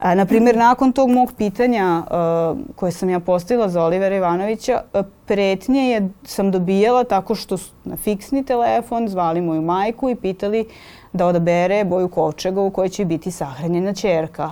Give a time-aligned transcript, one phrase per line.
[0.00, 4.82] A, na primjer, nakon tog mog pitanja uh, koje sam ja postavila za Olivera Ivanovića,
[4.94, 10.14] uh, pretnje je, sam dobijala tako što su na fiksni telefon zvali moju majku i
[10.14, 10.66] pitali
[11.12, 14.50] da odabere boju kovčega u kojoj će biti sahranjena čerka.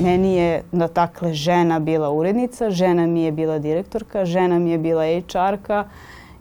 [0.00, 4.78] Meni je, da takle, žena bila urednica, žena mi je bila direktorka, žena mi je
[4.78, 5.84] bila HR-ka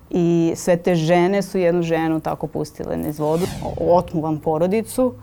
[0.10, 3.46] i sve te žene su jednu ženu tako pustile niz vodu.
[3.80, 5.14] Otmu vam porodicu,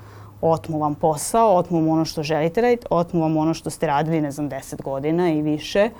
[0.40, 4.20] otmu vam posao, otmu vam ono što želite raditi, otmu vam ono što ste radili,
[4.20, 5.90] ne znam, 10 godina i više,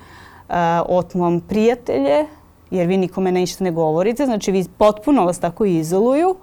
[0.48, 0.54] uh,
[0.88, 2.26] otmu vam prijatelje,
[2.70, 6.36] jer vi nikome ništa ne govorite, znači vi potpuno vas tako izoluju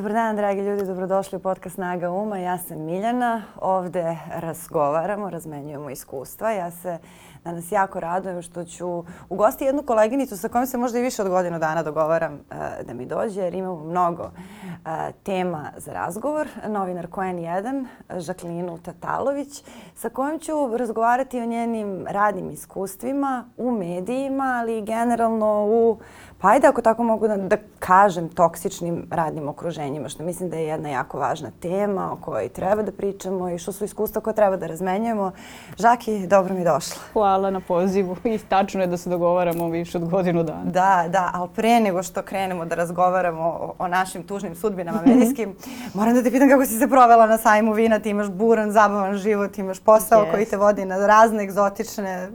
[0.00, 2.38] Dobar dan, dragi ljudi, dobrodošli u podcast Snaga Uma.
[2.38, 6.50] Ja sam Miljana, ovde razgovaramo, razmenjujemo iskustva.
[6.50, 6.98] Ja se
[7.44, 11.28] danas jako radujem što ću ugosti jednu koleginicu sa kojom se možda i više od
[11.28, 14.90] godinu dana dogovaram uh, da mi dođe, jer imamo mnogo uh,
[15.22, 16.48] tema za razgovor.
[16.68, 17.86] Novinar Koen 1,
[18.16, 25.66] Žaklinu Tatalović, sa kojom ću razgovarati o njenim radnim iskustvima u medijima, ali i generalno
[25.66, 25.98] u
[26.40, 30.66] pa ajde ako tako mogu da, da kažem, toksičnim radnim okruženjima, što mislim da je
[30.66, 34.56] jedna jako važna tema o kojoj treba da pričamo i što su iskustva koje treba
[34.56, 35.32] da razmenjujemo.
[35.78, 36.96] Žaki, dobro mi došla.
[37.12, 40.64] Hvala na pozivu i tačno je da se dogovaramo više od godinu dana.
[40.64, 45.56] Da, da, ali pre nego što krenemo da razgovaramo o, o našim tužnim sudbinama medijskim,
[45.94, 49.16] moram da te pitam kako si se provela na sajmu vina, ti imaš buran, zabavan
[49.16, 50.30] život, imaš posao yes.
[50.30, 52.28] koji te vodi na razne egzotične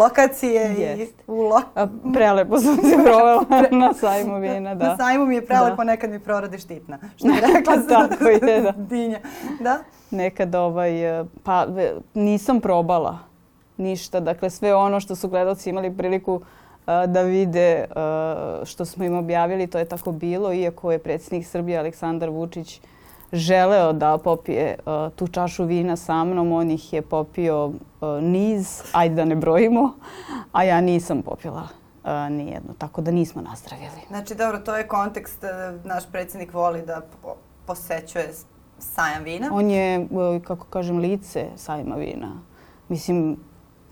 [0.00, 1.02] lokacije yes.
[1.02, 1.62] i u lo...
[2.14, 3.17] Prelepo sam se provela
[3.80, 4.88] na sajmu vina, da.
[4.88, 5.84] Na sajmu mi je prelepo, da.
[5.84, 6.98] nekad mi proradi štitna.
[7.16, 8.72] Što je rekla Tako je, da.
[8.90, 9.18] dinja.
[9.60, 9.78] Da?
[10.10, 10.92] Nekad ovaj,
[11.42, 11.66] pa
[12.14, 13.18] nisam probala
[13.76, 14.20] ništa.
[14.20, 16.42] Dakle, sve ono što su gledalci imali priliku uh,
[17.06, 21.78] da vide uh, što smo im objavili, to je tako bilo, iako je predsjednik Srbije
[21.78, 22.80] Aleksandar Vučić
[23.32, 27.74] želeo da popije uh, tu čašu vina sa mnom, on ih je popio uh,
[28.22, 29.92] niz, ajde da ne brojimo,
[30.52, 31.68] a ja nisam popila
[32.04, 34.00] uh, nijednu, tako da nismo nazdravili.
[34.08, 35.44] Znači, dobro, to je kontekst,
[35.84, 37.02] naš predsjednik voli da
[37.66, 38.32] posećuje
[38.78, 39.50] sajam vina.
[39.52, 40.08] On je,
[40.44, 42.40] kako kažem, lice sajma vina.
[42.88, 43.36] Mislim,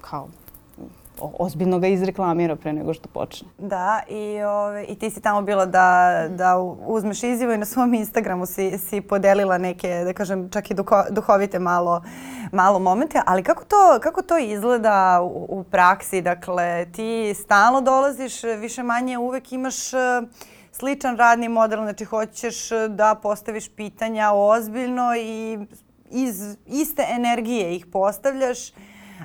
[0.00, 0.28] kao
[1.21, 3.49] ozbiljno ga izreklamira pre nego što počne.
[3.59, 7.94] Da, i, ove, i ti si tamo bila da, da uzmeš izjavu i na svom
[7.94, 12.03] Instagramu si, si podelila neke, da kažem, čak i duho, duhovite malo,
[12.53, 16.22] malo momente, ali kako to, kako to izgleda u, u praksi?
[16.22, 20.00] Dakle, ti stalno dolaziš, više manje uvek imaš uh,
[20.72, 25.59] sličan radni model, znači hoćeš da postaviš pitanja ozbiljno i
[26.10, 28.59] iz iste energije ih postavljaš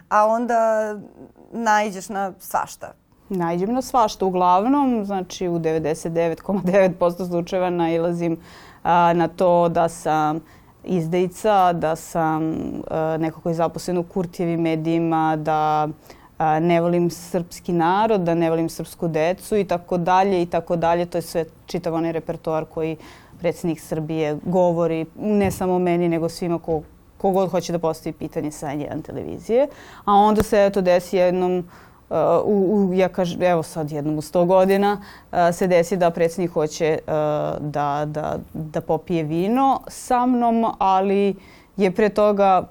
[0.09, 0.95] a onda
[1.53, 2.93] najđeš na svašta.
[3.29, 4.25] Najđem na svašta.
[4.25, 8.37] Uglavnom, znači u 99,9% slučajeva nailazim
[8.83, 10.39] a, na to da sam
[10.83, 12.53] izdejica, da sam
[12.87, 15.87] a, neko koji je zaposlen u Kurtijevim medijima, da
[16.37, 20.75] a, ne volim srpski narod, da ne volim srpsku decu i tako dalje i tako
[20.75, 21.05] dalje.
[21.05, 22.97] To je sve čitav onaj repertoar koji
[23.39, 26.81] predsjednik Srbije govori ne samo meni nego svima ko
[27.21, 29.67] kogod hoće da postavi pitanje sa jedan televizije.
[30.05, 32.15] A onda se eto desi jednom uh,
[32.45, 36.51] u, u, ja kažem, evo sad jednom u 100 godina uh, se desi da predsjednik
[36.51, 37.13] hoće uh,
[37.59, 41.35] da, da, da popije vino sa mnom, ali
[41.77, 42.67] je pre toga,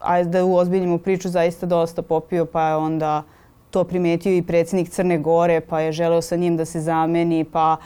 [0.00, 3.22] ajde da uozbiljimo priču, zaista dosta popio, pa je onda
[3.70, 7.76] to primetio i predsjednik Crne Gore, pa je želeo sa njim da se zameni, pa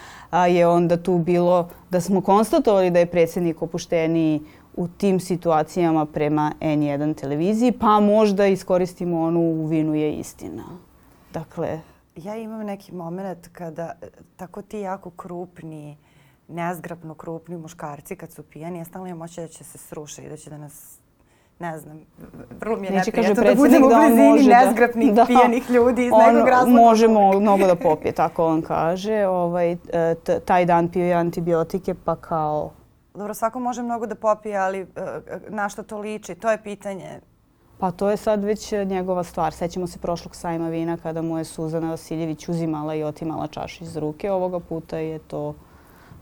[0.49, 4.41] je onda tu bilo da smo konstatovali da je predsjednik opušteniji
[4.77, 10.65] u tim situacijama prema N1 televiziji, pa možda iskoristimo onu u vinu je istina.
[11.33, 11.81] Dakle...
[12.17, 13.93] Ja imam neki moment kada
[14.37, 15.97] tako ti jako krupni,
[16.49, 20.37] nezgrapno krupni muškarci kad su pijani, ja stalno imam da će se sruše i da
[20.37, 20.99] će da nas
[21.59, 22.01] ne znam,
[22.61, 26.49] vrlo mi je neprijatno da budemo u blizini da, nezgrapnih da, pijanih ljudi iz nekog
[26.49, 26.81] razloga.
[26.81, 29.27] Možemo mnogo da popije, tako on kaže.
[29.27, 29.77] Ovaj,
[30.45, 32.71] taj dan pio je antibiotike, pa kao
[33.15, 34.87] Dobro, svako može mnogo da popije, ali e,
[35.49, 36.35] na što to liči?
[36.35, 37.21] To je pitanje.
[37.79, 39.53] Pa to je sad već njegova stvar.
[39.53, 43.97] Sećamo se prošlog sajma vina kada mu je Suzana Vasiljević uzimala i otimala čaš iz
[43.97, 44.31] ruke.
[44.31, 45.55] Ovoga puta je to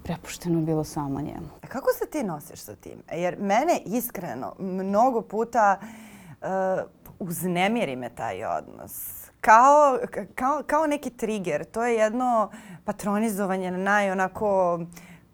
[0.03, 1.49] prepušteno bilo samo njemu.
[1.63, 3.03] A kako se ti nosiš sa tim?
[3.13, 6.47] Jer mene iskreno mnogo puta uh,
[7.19, 9.25] uznemiri me taj odnos.
[9.41, 9.99] Kao,
[10.35, 11.65] kao, kao neki trigger.
[11.65, 12.51] To je jedno
[12.85, 14.81] patronizovanje na naj onako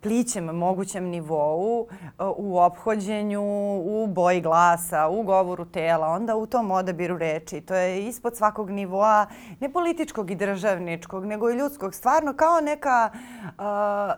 [0.06, 1.88] plićem mogućem nivou uh,
[2.36, 3.42] u ophođenju,
[3.84, 7.60] u boji glasa, u govoru tela, onda u tom odabiru reči.
[7.60, 9.26] To je ispod svakog nivoa,
[9.60, 11.94] ne političkog i državničkog, nego i ljudskog.
[11.94, 13.54] Stvarno kao neka uh,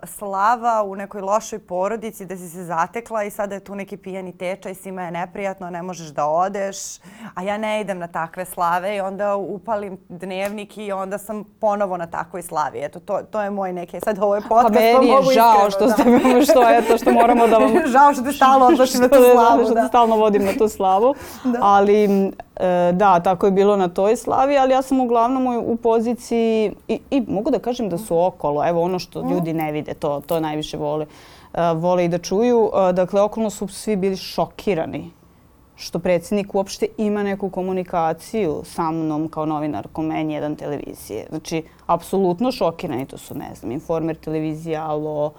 [0.08, 4.38] slava u nekoj lošoj porodici da si se zatekla i sada je tu neki pijani
[4.38, 6.76] tečaj, svima je neprijatno, ne možeš da odeš,
[7.34, 11.96] a ja ne idem na takve slave i onda upalim dnevnik i onda sam ponovo
[11.96, 12.78] na takvoj slavi.
[12.82, 15.77] Eto, to, to je moj neke, sad ovo je podcast, pa meni je žao što,
[15.88, 16.42] ste, da.
[16.44, 17.72] što, eto, što moramo da vam...
[17.94, 19.64] žao što te stalno odlašim na tu slavu.
[19.64, 19.82] Što da.
[19.82, 21.14] te stalno vodim na tu slavu.
[21.44, 21.58] da.
[21.62, 25.76] Ali e, da, tako je bilo na toj slavi, ali ja sam uglavnom u, u
[25.76, 29.94] poziciji i, i mogu da kažem da su okolo, evo ono što ljudi ne vide,
[29.94, 31.06] to, to najviše vole,
[31.52, 32.60] uh, vole i da čuju.
[32.60, 35.10] Uh, dakle, okolno su svi bili šokirani
[35.78, 41.26] što predsjednik uopšte ima neku komunikaciju sa mnom kao novinarkom N1 televizije.
[41.28, 43.06] Znači, apsolutno šokirani.
[43.06, 45.32] To su, ne znam, Informer televizija, Alo,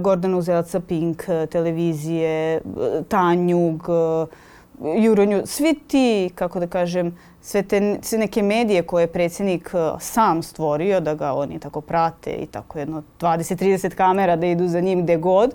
[0.00, 2.60] Gordana Uzelaca Pink televizije,
[3.08, 3.88] Tanjug,
[4.80, 5.42] Juronju.
[5.46, 11.00] Svi ti, kako da kažem, sve te sve neke medije koje je predsjednik sam stvorio,
[11.00, 15.16] da ga oni tako prate i tako jedno 20-30 kamera da idu za njim gde
[15.16, 15.54] god.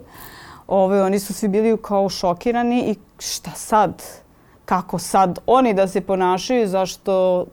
[0.68, 4.04] Ove, oni su svi bili kao šokirani i šta sad?
[4.66, 6.68] Kako sad oni da se ponašaju?
[6.68, 7.46] Zašto?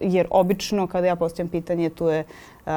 [0.00, 2.24] Jer obično kada ja postavljam pitanje tu je
[2.66, 2.72] uh,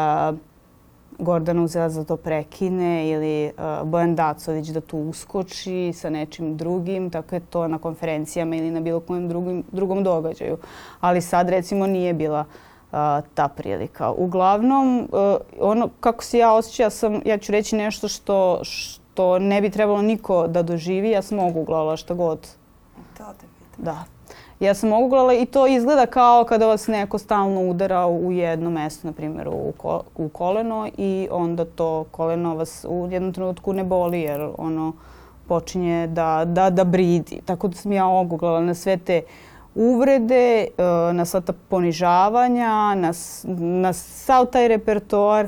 [1.19, 7.09] Gordana uzela za to prekine ili uh, Bojan Dacović da tu uskoči sa nečim drugim,
[7.09, 10.57] tako je to na konferencijama ili na bilo kojem drugim, drugom događaju.
[10.99, 12.97] Ali sad recimo nije bila uh,
[13.33, 14.11] ta prilika.
[14.11, 19.61] Uglavnom, uh, ono kako se ja osjećam, sam, ja ću reći nešto što, što ne
[19.61, 21.09] bi trebalo niko da doživi.
[21.09, 22.39] Ja sam oguglala šta god.
[23.17, 23.49] To pitam.
[23.85, 24.18] Da.
[24.59, 29.07] Ja sam oguglala i to izgleda kao kada vas neko stalno udara u jedno mesto,
[29.07, 33.83] na primjer u, ko, u koleno i onda to koleno vas u jednom trenutku ne
[33.83, 34.93] boli jer ono
[35.47, 37.41] počinje da, da, da bridi.
[37.45, 39.21] Tako da sam ja oguglala na sve te
[39.75, 40.83] uvrede, e,
[41.13, 43.13] na sva ta ponižavanja, na,
[43.83, 45.47] na sav taj repertoar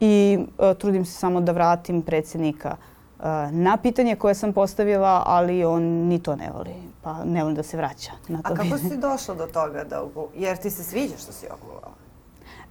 [0.00, 2.76] i uh, trudim se samo da vratim predsjednika
[3.18, 6.87] uh, na pitanje koje sam postavila, ali on ni to ne voli.
[7.02, 8.52] Pa ne volim da se vraća na to.
[8.52, 9.84] A kako si došla do toga?
[9.84, 10.02] Da,
[10.34, 11.92] jer ti se sviđa što si oguglala?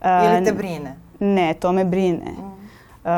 [0.02, 0.96] Uh, Ili te brine?
[1.20, 2.32] Ne, to me brine.
[2.38, 2.58] Mm.
[3.04, 3.12] Uh,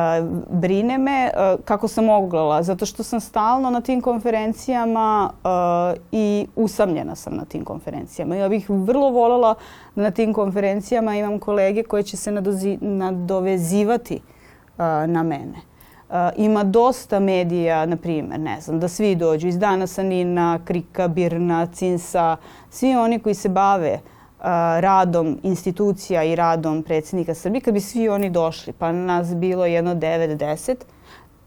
[0.49, 6.47] brine me uh, kako sam oglala, zato što sam stalno na tim konferencijama uh, i
[6.55, 8.35] usamljena sam na tim konferencijama.
[8.35, 9.55] Ja bih vrlo voljela
[9.95, 15.68] da na tim konferencijama imam kolege koje će se nadozi, nadovezivati uh, na mene.
[16.09, 21.07] Uh, ima dosta medija, na primjer, ne znam, da svi dođu iz Dana Sanina, Krika,
[21.07, 22.37] Birna, Cinsa,
[22.69, 24.45] svi oni koji se bave uh,
[24.79, 29.95] radom institucija i radom predsjednika Srbije, kad bi svi oni došli, pa nas bilo jedno
[29.95, 30.75] 9-10,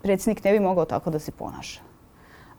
[0.03, 1.81] predsjednik ne bi mogao tako da se ponaša.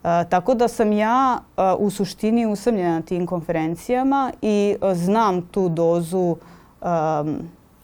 [0.03, 5.41] Uh, tako da sam ja uh, u suštini usamljena na tim konferencijama i uh, znam
[5.41, 6.35] tu dozu,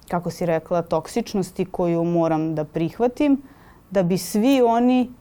[0.08, 3.42] kako si rekla, toksičnosti koju moram da prihvatim,
[3.92, 5.12] da bi svi oni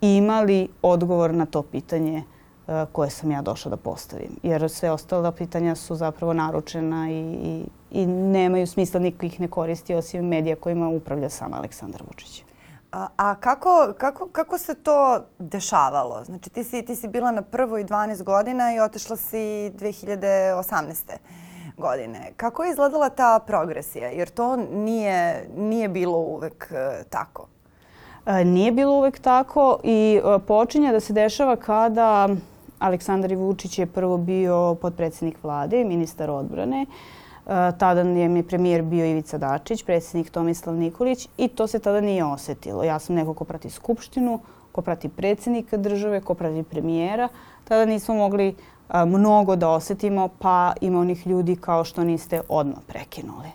[0.00, 2.22] imali odgovor na to pitanje
[2.68, 4.36] E, koje sam ja došla da postavim.
[4.42, 9.48] Jer sve ostale pitanja su zapravo naručena i, i, i nemaju smisla, niko ih ne
[9.48, 12.44] koristi osim medija kojima upravlja sam Aleksandar Vučić.
[12.92, 16.24] A, a kako, kako, kako se to dešavalo?
[16.24, 21.16] Znači ti si, ti si bila na prvoj 12 godina i otišla si 2018
[21.76, 22.32] godine.
[22.36, 24.08] Kako je izgledala ta progresija?
[24.08, 27.48] Jer to nije, nije bilo uvek uh, tako.
[28.28, 32.28] E, nije bilo uvek tako i uh, počinje da se dešava kada
[32.78, 36.86] Aleksandar Vučić je prvo bio podpredsjednik vlade i ministar odbrane.
[37.46, 42.00] Uh, tada je mi premijer bio Ivica Dačić, predsjednik Tomislav Nikolić i to se tada
[42.00, 42.84] nije osetilo.
[42.84, 44.40] Ja sam neko ko prati Skupštinu,
[44.72, 47.28] ko prati predsjednika države, ko prati premijera.
[47.64, 48.54] Tada nismo mogli
[49.06, 53.48] mnogo da osetimo, pa ima onih ljudi kao što niste odmah prekinuli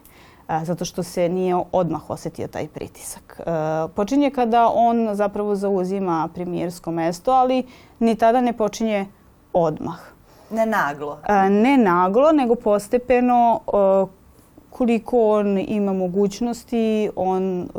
[0.63, 3.41] zato što se nije odmah osetio taj pritisak.
[3.95, 7.63] Počinje kada on zapravo zauzima premijersko mesto, ali
[7.99, 9.05] ni tada ne počinje
[9.53, 9.99] odmah.
[10.49, 11.19] Ne naglo?
[11.49, 13.59] Ne naglo, nego postepeno
[14.69, 17.69] koliko on ima mogućnosti, on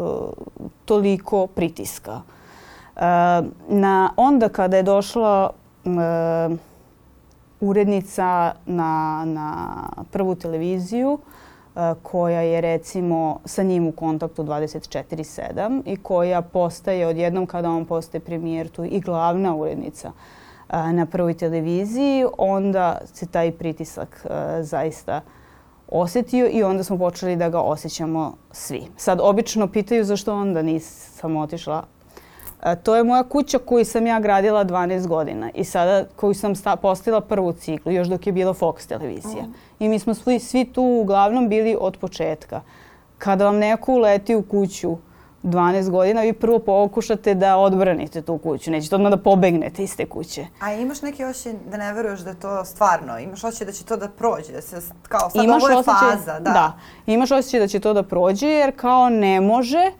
[0.85, 2.21] toliko pritiska.
[3.68, 5.50] Na, onda kada je došla
[7.61, 9.66] urednica na, na
[10.11, 11.18] prvu televiziju,
[12.02, 18.20] koja je recimo sa njim u kontaktu 24-7 i koja postaje odjednom kada on postaje
[18.20, 20.12] premijer tu i glavna urednica
[20.68, 24.26] na prvoj televiziji, onda se taj pritisak
[24.60, 25.20] zaista
[25.88, 28.82] osetio i onda smo počeli da ga osjećamo svi.
[28.96, 31.84] Sad, obično pitaju zašto onda nisam otišla.
[32.83, 36.76] To je moja kuća koju sam ja gradila 12 godina i sada koju sam sta,
[36.76, 39.42] postila prvu ciklu, još dok je bila Fox televizija.
[39.42, 39.54] Mm.
[39.78, 42.61] I mi smo svi, svi tu uglavnom bili od početka.
[43.18, 44.97] Kada vam neko uleti u kuću,
[45.44, 48.71] 12 godina, vi prvo pokušate da odbranite tu kuću.
[48.71, 50.47] Nećete odmah da pobegnete iz te kuće.
[50.61, 53.18] A imaš neki osjećaj da ne veruješ da je to stvarno?
[53.18, 54.52] Imaš osjećaj da će to da prođe?
[54.52, 56.40] Da se, kao sad imaš ovo je osjećaj, faza.
[56.40, 56.50] Da.
[56.50, 56.73] da.
[57.06, 59.90] Imaš osjećaj da će to da prođe jer kao ne može.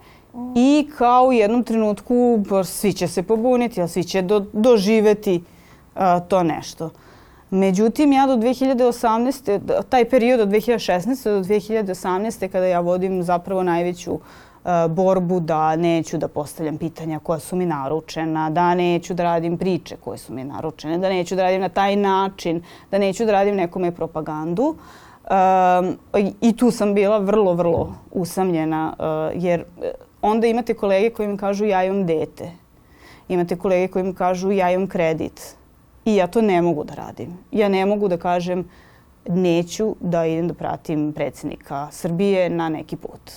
[0.55, 5.43] I kao u jednom trenutku svi će se pobuniti, a svi će do, doživeti
[5.95, 6.89] uh, to nešto.
[7.49, 9.83] Međutim, ja do 2018.
[9.89, 11.23] taj period od 2016.
[11.23, 12.47] do 2018.
[12.47, 14.19] kada ja vodim zapravo najveću
[14.89, 19.95] borbu da neću da postavljam pitanja koja su mi naručena, da neću da radim priče
[19.95, 22.61] koje su mi naručene, da neću da radim na taj način,
[22.91, 24.63] da neću da radim nekome propagandu.
[24.65, 25.97] Um,
[26.41, 29.63] I tu sam bila vrlo, vrlo usamljena uh, jer
[30.25, 32.51] onda imate kolege koji mi kažu ja imam dete.
[33.29, 35.55] Imate kolege koji mi kažu ja imam kredit.
[36.05, 37.37] I ja to ne mogu da radim.
[37.51, 38.69] Ja ne mogu da kažem
[39.27, 43.31] neću da idem da pratim predsjednika Srbije na neki put.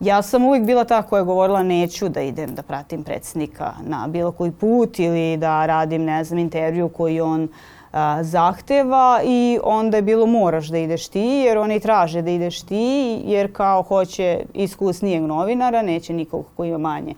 [0.00, 4.06] Ja sam uvijek bila ta koja je govorila neću da idem da pratim predsjednika na
[4.08, 7.48] bilo koji put ili da radim, ne znam, intervju koji on
[7.92, 12.62] a, zahteva i onda je bilo moraš da ideš ti jer oni traže da ideš
[12.62, 17.14] ti jer kao hoće iskusnijeg novinara, neće nikog ko ima manje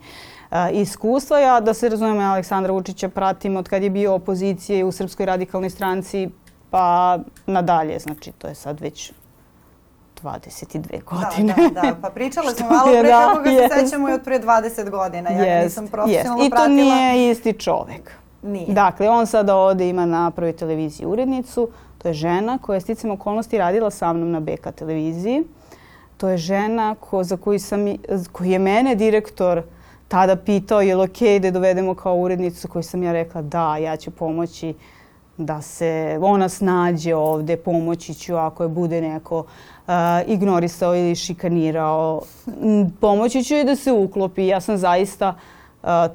[0.49, 1.39] a, iskustva.
[1.39, 5.69] Ja da se razumem, Aleksandra Vučića pratim od kad je bio opozicije u Srpskoj radikalnoj
[5.69, 6.29] stranci
[6.69, 7.99] pa nadalje.
[7.99, 9.11] Znači to je sad već
[10.23, 11.53] 22 godine.
[11.57, 11.95] Da, da, da.
[12.01, 13.69] Pa pričale smo malo pre da, kako ga yes.
[13.69, 15.29] se sećamo i od pre 20 godina.
[15.29, 16.47] Ja yes, nisam profesionalno yes.
[16.47, 16.75] I to pratila.
[16.75, 18.22] nije isti čovek.
[18.43, 18.73] Nije.
[18.73, 21.69] Dakle, on sada ovde ima na prvoj televiziji urednicu.
[21.97, 25.43] To je žena koja je sticam okolnosti radila sa mnom na BK televiziji.
[26.17, 27.79] To je žena ko, za koju sam,
[28.31, 29.63] koji je mene direktor
[30.07, 33.77] tada pitao je li okay da je dovedemo kao urednicu koju sam ja rekla da,
[33.77, 34.73] ja ću pomoći
[35.37, 39.93] da se ona snađe ovde, pomoći ću ako je bude neko uh,
[40.27, 42.21] ignorisao ili šikanirao.
[43.01, 44.47] Pomoći ću i da se uklopi.
[44.47, 45.35] Ja sam zaista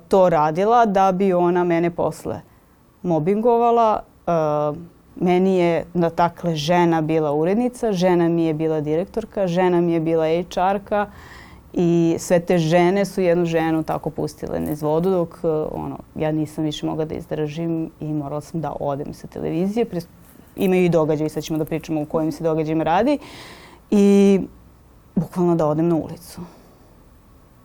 [0.09, 2.41] to radila da bi ona mene posle
[3.03, 4.03] mobingovala.
[5.21, 10.01] Meni je, da takle, žena bila urednica, žena mi je bila direktorka, žena mi je
[10.01, 11.07] bila HR-ka
[11.73, 15.39] i sve te žene su jednu ženu tako pustile niz vodu dok
[15.73, 19.87] ono, ja nisam više mogla da izdržim i morala sam da odem sa televizije.
[20.57, 23.19] Imaju i događaj, sad ćemo da pričamo u kojim se događajima radi.
[23.91, 24.41] I
[25.15, 26.41] bukvalno da odem na ulicu.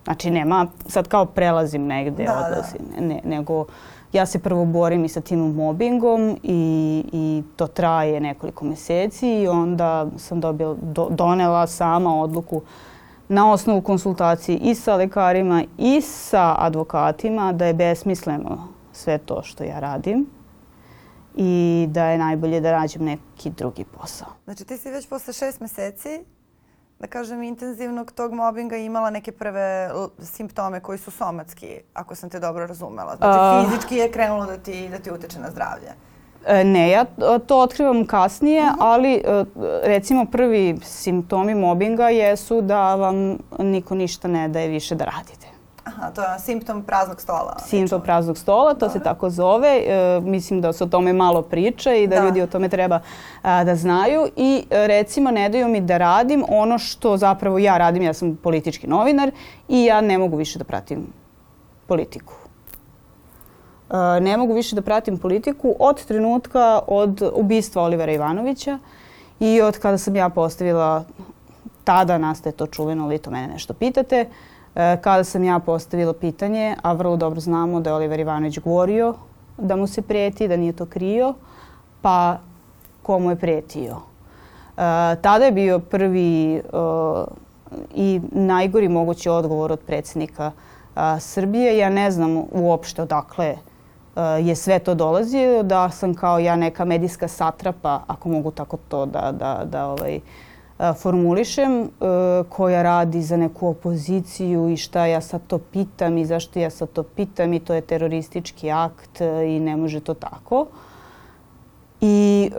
[0.03, 3.05] Znači nema, sad kao prelazim negde, da, odlazim, da.
[3.05, 3.65] Ne, nego
[4.13, 9.47] ja se prvo borim i sa tim mobbingom i, i to traje nekoliko meseci i
[9.47, 12.61] onda sam dobila, do, donela sama odluku
[13.27, 19.63] na osnovu konsultacije i sa lekarima i sa advokatima da je besmisleno sve to što
[19.63, 20.25] ja radim
[21.35, 24.27] i da je najbolje da rađem neki drugi posao.
[24.43, 26.23] Znači ti si već posle šest meseci
[27.03, 32.39] da kažem, intenzivnog tog mobinga imala neke prve simptome koji su somatski, ako sam te
[32.39, 33.15] dobro razumela.
[33.15, 35.91] Znači, uh, fizički je krenulo da ti, da ti uteče na zdravlje.
[36.47, 37.05] E, ne, ja
[37.47, 38.79] to otkrivam kasnije, uh mhm.
[38.79, 38.85] -huh.
[38.85, 39.45] ali e,
[39.83, 45.42] recimo prvi simptomi mobinga jesu da vam niko ništa ne daje više da radite.
[45.83, 47.57] Aha, to je simptom praznog stola.
[47.59, 48.93] Simptom praznog stola, to Dobre.
[48.93, 49.83] se tako zove.
[49.87, 52.25] E, mislim da se o tome malo priča i da, da.
[52.25, 52.99] ljudi o tome treba
[53.41, 54.27] a, da znaju.
[54.35, 58.03] I e, recimo ne daju mi da radim ono što zapravo ja radim.
[58.03, 59.31] Ja sam politički novinar
[59.67, 61.07] i ja ne mogu više da pratim
[61.87, 62.33] politiku.
[63.89, 68.79] E, ne mogu više da pratim politiku od trenutka od ubistva Olivera Ivanovića
[69.39, 71.03] i od kada sam ja postavila
[71.83, 74.25] tada nastaje to čuveno, vi to mene nešto pitate, E,
[74.73, 79.13] kada sam ja postavila pitanje, a vrlo dobro znamo da je Oliver Ivanović govorio
[79.57, 81.33] da mu se prijeti, da nije to krio,
[82.01, 82.37] pa
[83.03, 83.95] komu je prijetio.
[83.95, 84.01] E,
[85.21, 86.61] tada je bio prvi e,
[87.95, 90.51] i najgori mogući odgovor od predsjednika
[91.19, 91.77] Srbije.
[91.77, 93.55] Ja ne znam uopšte odakle
[94.41, 99.05] je sve to dolazio, da sam kao ja neka medijska satrapa, ako mogu tako to
[99.05, 100.19] da, da, da ovaj,
[100.97, 101.89] formulišem,
[102.49, 106.89] koja radi za neku opoziciju i šta ja sad to pitam i zašto ja sad
[106.89, 110.65] to pitam i to je teroristički akt i ne može to tako.
[112.01, 112.51] I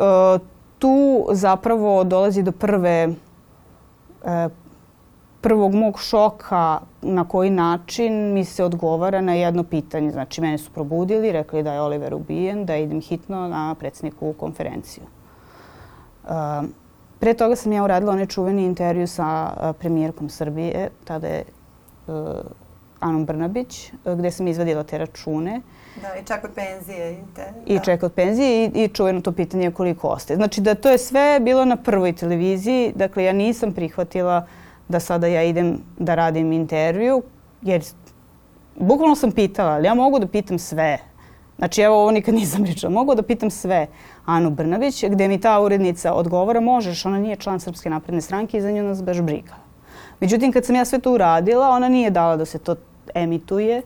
[0.79, 3.09] tu zapravo dolazi do prve
[5.41, 10.11] prvog mog šoka na koji način mi se odgovara na jedno pitanje.
[10.11, 15.05] Znači, mene su probudili, rekli da je Oliver ubijen, da idem hitno na predsjednikovu konferenciju
[17.25, 21.45] pre toga sam ja uradila onaj čuveni intervju sa premijerkom Srbije, tada je
[23.01, 25.61] Anom Brnabić, gde sam izvadila te račune.
[26.03, 27.13] Da, i čak od penzije.
[27.13, 27.85] I, te, I da.
[27.85, 30.37] ček od penzije i, i čuveno to pitanje koliko ostaje.
[30.37, 34.47] Znači da to je sve bilo na prvoj televiziji, dakle ja nisam prihvatila
[34.89, 37.23] da sada ja idem da radim intervju,
[37.63, 37.83] jer
[38.77, 40.99] bukvalno sam pitala, ali ja mogu da pitam sve.
[41.59, 42.93] Znači, evo ovo nikad nisam pričala.
[42.93, 43.87] Mogu da pitam sve
[44.25, 48.61] Anu Brnavić, gde mi ta urednica odgovora, možeš, ona nije član Srpske napredne stranke i
[48.61, 49.55] za nju nas baš briga.
[50.21, 52.77] Međutim, kad sam ja sve to uradila, ona nije dala da se to
[53.15, 53.83] emituje.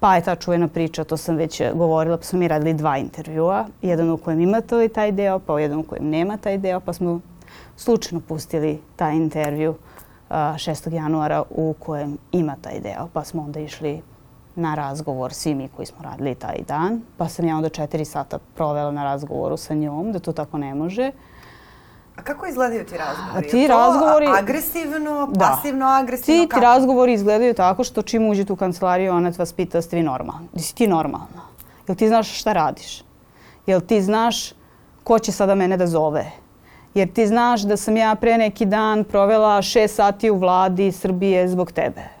[0.00, 3.66] Pa je ta čuvena priča, to sam već govorila, pa smo mi radili dva intervjua.
[3.82, 7.20] Jedan u kojem imate taj deo, pa jedan u kojem nema taj deo, pa smo
[7.76, 9.74] slučajno pustili taj intervju
[10.30, 10.92] 6.
[10.92, 14.02] januara u kojem ima taj deo, pa smo onda išli
[14.56, 17.02] na razgovor svi mi koji smo radili taj dan.
[17.16, 20.74] Pa sam ja onda četiri sata provela na razgovoru sa njom, da to tako ne
[20.74, 21.10] može.
[22.16, 23.46] A kako izgledaju ti razgovori?
[23.46, 24.26] A ti razgovori...
[24.38, 25.40] agresivno, da.
[25.40, 26.42] pasivno agresivno?
[26.42, 30.02] Ti, ti razgovori izgledaju tako što čim uđete u kancelariju, ona vas pita ste vi
[30.02, 30.48] normalni.
[30.52, 31.42] Di si ti normalna?
[31.88, 33.04] Jel ti znaš šta radiš?
[33.66, 34.52] Jel ti znaš
[35.04, 36.30] ko će sada mene da zove?
[36.94, 41.48] Jer ti znaš da sam ja pre neki dan provela šest sati u vladi Srbije
[41.48, 42.13] zbog tebe.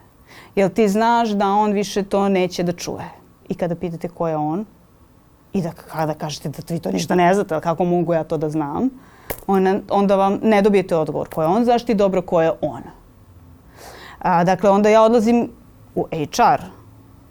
[0.56, 3.10] Jel ti znaš da on više to neće da čuje?
[3.48, 4.64] I kada pitate ko je on,
[5.52, 8.50] i da kada kažete da vi to ništa ne znate, kako mogu ja to da
[8.50, 8.90] znam,
[9.46, 12.82] ona, onda vam ne dobijete odgovor ko je on, zašto i dobro ko je on.
[14.18, 15.50] A, dakle, onda ja odlazim
[15.94, 16.62] u HR,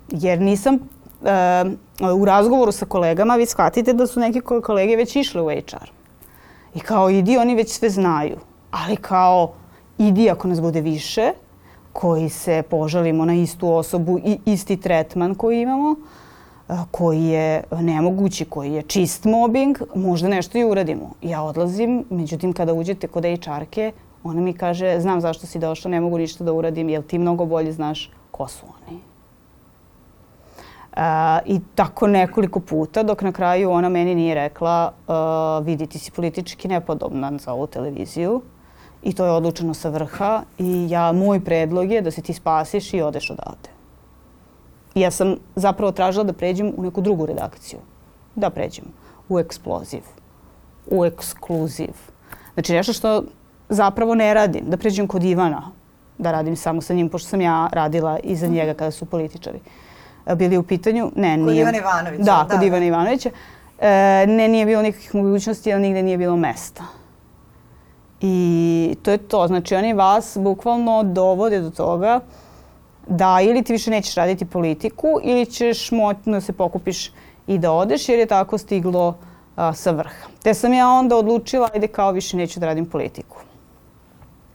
[0.09, 5.41] jer nisam e, u razgovoru sa kolegama, vi shvatite da su neki kolege već išli
[5.41, 5.89] u HR.
[6.75, 8.37] I kao idi, oni već sve znaju.
[8.71, 9.53] Ali kao
[9.97, 11.31] idi ako nas bude više,
[11.93, 15.95] koji se požalimo na istu osobu i isti tretman koji imamo,
[16.91, 21.11] koji je nemogući, koji je čist mobbing, možda nešto i uradimo.
[21.21, 23.91] Ja odlazim, međutim kada uđete kod HR-ke,
[24.23, 27.45] ona mi kaže, znam zašto si došla, ne mogu ništa da uradim, jer ti mnogo
[27.45, 28.99] bolje znaš ko su oni.
[30.93, 30.99] Uh,
[31.45, 36.11] I tako nekoliko puta, dok na kraju ona meni nije rekla, uh, vidi ti si
[36.11, 38.41] politički nepodobna za ovu televiziju
[39.03, 42.93] i to je odlučeno sa vrha i ja, moj predlog je da se ti spasiš
[42.93, 43.69] i odeš odavde.
[44.95, 47.79] I ja sam zapravo tražila da pređem u neku drugu redakciju.
[48.35, 48.85] Da pređem
[49.29, 50.03] u eksploziv,
[50.87, 51.93] u ekskluziv.
[52.53, 53.23] Znači nešto što
[53.69, 54.65] zapravo ne radim.
[54.69, 55.71] Da pređem kod Ivana,
[56.17, 59.59] da radim samo sa njim, pošto sam ja radila iza njega kada su političari
[60.35, 61.11] bili u pitanju.
[61.15, 62.23] Ne, kod nije, Ivana Ivanovića.
[62.23, 63.29] Da, kod da, Ivana Ivanovića.
[63.79, 66.83] E, ne, nije bilo nikakvih mogućnosti, ali nigde nije bilo mesta.
[68.25, 69.47] I to je to.
[69.47, 72.19] Znači oni vas bukvalno dovode do toga
[73.07, 77.11] da ili ti više nećeš raditi politiku ili ćeš moći da se pokupiš
[77.47, 79.15] i da odeš jer je tako stiglo
[79.55, 80.27] a, sa vrha.
[80.43, 83.37] Te sam ja onda odlučila ajde kao više neću da radim politiku.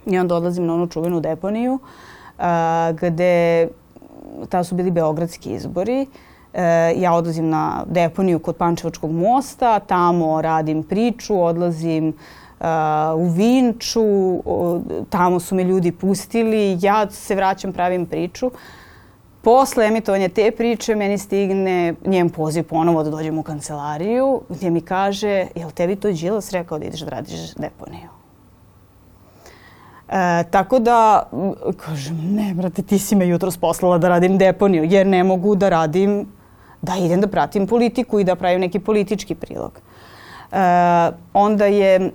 [0.07, 1.78] I onda odlazim na onu čuvenu deponiju
[2.38, 3.68] a, gde
[4.48, 6.07] tada su bili beogradski izbori.
[6.54, 12.14] E, ja odlazim na deponiju kod Pančevačkog mosta, tamo radim priču, odlazim
[13.16, 14.03] u Vinču,
[15.11, 18.51] tamo su me ljudi pustili, ja se vraćam, pravim priču.
[19.42, 24.81] Posle emitovanja te priče meni stigne njen poziv ponovo da dođem u kancelariju gdje mi
[24.81, 28.09] kaže, jel tebi to Đilas rekao da ideš da radiš deponiju?
[30.09, 31.23] E, tako da,
[31.77, 35.68] kažem, ne, brate, ti si me jutro poslala da radim deponiju, jer ne mogu da
[35.68, 36.27] radim,
[36.83, 39.81] da idem da pratim politiku i da pravim neki politički prilog.
[40.53, 40.57] E,
[41.33, 42.11] onda je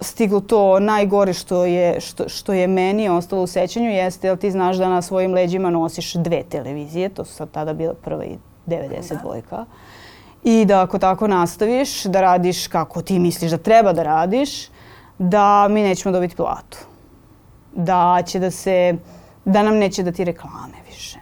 [0.00, 4.50] stiglo to najgore što je, što, što je meni ostalo u sećanju jeste, jel ti
[4.50, 8.36] znaš da na svojim leđima nosiš dve televizije, to su sad tada bila prva i
[8.66, 9.56] 90 dvojka.
[9.56, 9.66] Da.
[10.44, 14.68] I da ako tako nastaviš, da radiš kako ti misliš da treba da radiš,
[15.18, 16.78] da mi nećemo dobiti platu.
[17.74, 18.94] Da će da se,
[19.44, 21.18] da nam neće da ti reklame više.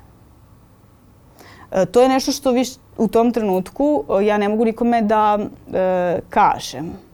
[1.73, 6.21] E, to je nešto što viš, u tom trenutku ja ne mogu nikome da e,
[6.29, 7.08] kažem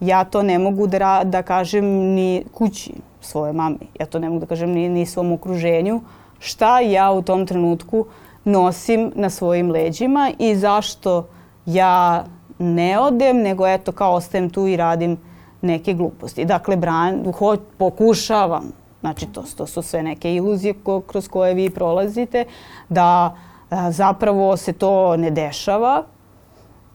[0.00, 3.78] ja to ne mogu da, da kažem ni kući svoje mami.
[4.00, 6.00] Ja to ne mogu da kažem ni, ni svom okruženju.
[6.38, 8.06] Šta ja u tom trenutku
[8.44, 11.28] nosim na svojim leđima i zašto
[11.66, 12.24] ja
[12.58, 15.16] ne odem, nego eto kao ostajem tu i radim
[15.62, 16.44] neke gluposti.
[16.44, 21.70] Dakle, bran, ho, pokušavam, znači to, to su sve neke iluzije ko, kroz koje vi
[21.70, 22.44] prolazite,
[22.88, 23.36] da
[23.70, 26.02] a, zapravo se to ne dešava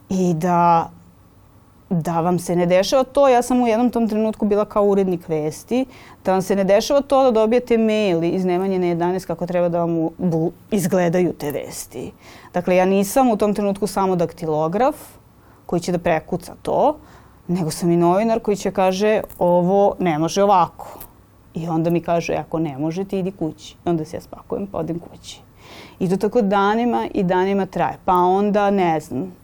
[0.10, 0.90] i da
[1.92, 5.30] da vam se ne dešava to, ja sam u jednom tom trenutku bila kao urednik
[5.30, 5.86] vesti,
[6.26, 9.70] da vam se ne dešava to da dobijete mail iz Nemanje na 11 kako treba
[9.70, 10.10] da vam
[10.72, 12.12] izgledaju te vesti.
[12.54, 14.96] Dakle, ja nisam u tom trenutku samo daktilograf
[15.66, 16.98] koji će da prekuca to,
[17.48, 21.00] nego sam i novinar koji će kaže ovo ne može ovako.
[21.54, 23.76] I onda mi kaže ako ne može ti idi kući.
[23.86, 25.42] I onda se ja spakujem pa odem kući.
[26.00, 27.98] I to tako danima i danima traje.
[28.06, 29.41] Pa onda ne znam,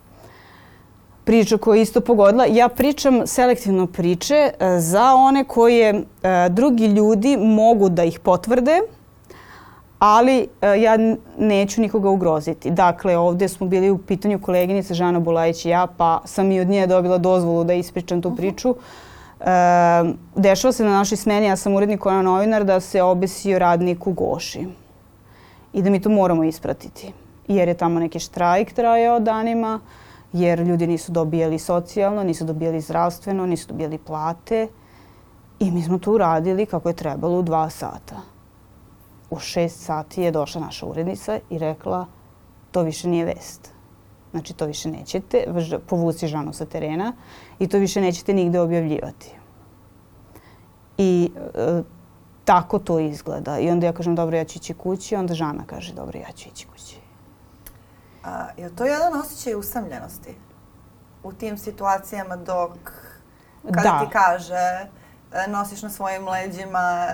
[1.27, 2.45] priča koja je isto pogodila.
[2.45, 6.03] Ja pričam selektivno priče e, za one koje e,
[6.49, 8.79] drugi ljudi mogu da ih potvrde,
[9.99, 10.97] ali e, ja
[11.37, 12.71] neću nikoga ugroziti.
[12.71, 16.67] Dakle, ovde smo bili u pitanju koleginice Žana Bulajić i ja, pa sam i od
[16.67, 18.75] nje dobila dozvolu da ispričam tu priču.
[20.35, 24.11] Dešava se na našoj smeni, ja sam urednik ona novinar, da se obesio radnik u
[24.11, 24.67] Goši.
[25.73, 27.11] I da mi to moramo ispratiti.
[27.47, 29.79] Jer je tamo neki štrajk trajao danima,
[30.33, 34.67] jer ljudi nisu dobijali socijalno, nisu dobijali zdravstveno, nisu dobijali plate.
[35.59, 38.21] I mi smo to uradili kako je trebalo u dva sata
[39.29, 42.05] u šest sati je došla naša urednica i rekla
[42.71, 43.71] to više nije vest.
[44.31, 45.45] Znači to više nećete,
[45.87, 47.13] povuci Žanu sa terena
[47.59, 49.31] i to više nećete nigde objavljivati.
[50.97, 51.81] I e,
[52.45, 53.59] tako to izgleda.
[53.59, 56.49] I onda ja kažem dobro ja ću ići kući, onda Žana kaže dobro ja ću
[56.49, 56.96] ići kući.
[58.27, 60.35] A, je to jedan osjećaj usamljenosti
[61.23, 62.71] u tim situacijama dok
[63.73, 64.05] kada da.
[64.05, 64.87] ti kaže e,
[65.47, 67.07] nosiš na svojim leđima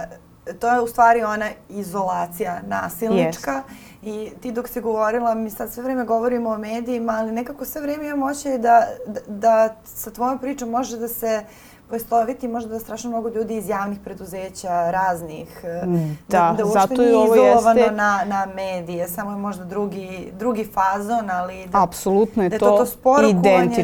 [0.60, 3.74] to je u stvari ona izolacija nasilnička yes.
[4.02, 7.82] i ti dok si govorila, mi sad sve vreme govorimo o medijima, ali nekako sve
[7.82, 11.44] vreme imam očaj da, da, da sa tvojom pričom može da se
[11.90, 16.80] poistoviti možda da strašno mnogo ljudi iz javnih preduzeća, raznih, mm, da, da, da uopšte
[16.80, 17.96] zato nije ovo izolovano jeste...
[17.96, 22.70] na, na medije, samo je možda drugi, drugi fazon, ali da, Apsolutno je da to,
[22.70, 23.28] to, to sporo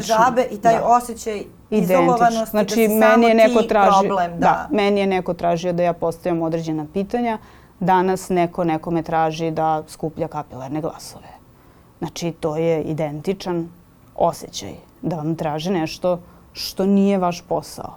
[0.00, 0.84] žabe i taj da.
[0.84, 2.46] osjećaj identično.
[2.50, 4.38] Znači, da meni je neko tražio, problem, da.
[4.38, 4.68] da.
[4.70, 7.38] meni je neko tražio da ja postavljam određena pitanja.
[7.80, 11.28] Danas neko nekome traži da skuplja kapilarne glasove.
[11.98, 13.68] Znači, to je identičan
[14.14, 14.72] osjećaj.
[15.02, 16.18] Da vam traže nešto
[16.52, 17.94] što nije vaš posao.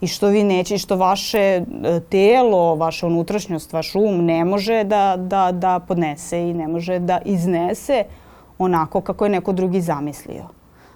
[0.00, 1.64] I što vi neće, što vaše e,
[2.10, 7.20] telo, vaša unutrašnjost, vaš um ne može da, da, da podnese i ne može da
[7.24, 8.04] iznese
[8.58, 10.44] onako kako je neko drugi zamislio.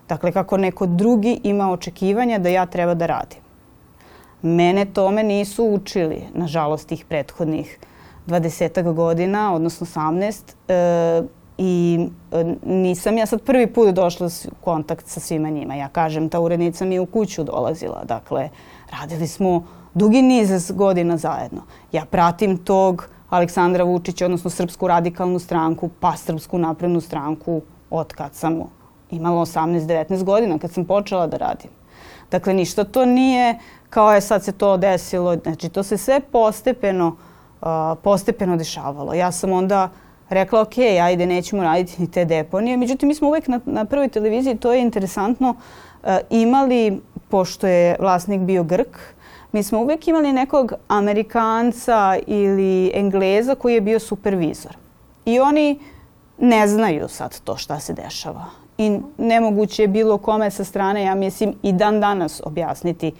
[0.08, 3.38] Dakle, kako neko drugi ima očekivanja da ja treba da radim.
[4.42, 7.78] Mene tome nisu učili, nažalost, tih prethodnih
[8.26, 10.54] 20 godina, odnosno 18.
[10.68, 11.22] E,
[11.58, 15.74] I e, nisam ja sad prvi put došla u kontakt sa svima njima.
[15.74, 18.04] Ja kažem, ta urednica mi je u kuću dolazila.
[18.04, 18.48] Dakle,
[19.00, 21.62] radili smo dugi niz godina zajedno.
[21.92, 28.34] Ja pratim tog Aleksandra Vučića, odnosno Srpsku radikalnu stranku, pa Srpsku naprednu stranku od kad
[28.34, 28.62] sam
[29.10, 31.70] imala 18-19 godina kad sam počela da radim.
[32.30, 33.58] Dakle, ništa to nije
[33.90, 35.36] kao je sad se to desilo.
[35.36, 37.16] Znači, to se sve postepeno,
[37.60, 37.68] uh,
[38.02, 39.14] postepeno dešavalo.
[39.14, 39.88] Ja sam onda
[40.34, 42.76] rekla, ok, ajde, nećemo raditi ni te deponije.
[42.76, 47.96] Međutim, mi smo uvek na, na prvoj televiziji, to je interesantno, uh, imali, pošto je
[48.00, 48.98] vlasnik bio Grk,
[49.52, 54.76] mi smo uvek imali nekog Amerikanca ili Engleza koji je bio supervizor.
[55.24, 55.78] I oni
[56.38, 61.14] ne znaju sad to šta se dešava i nemoguće je bilo kome sa strane, ja
[61.14, 63.12] mislim, i dan danas objasniti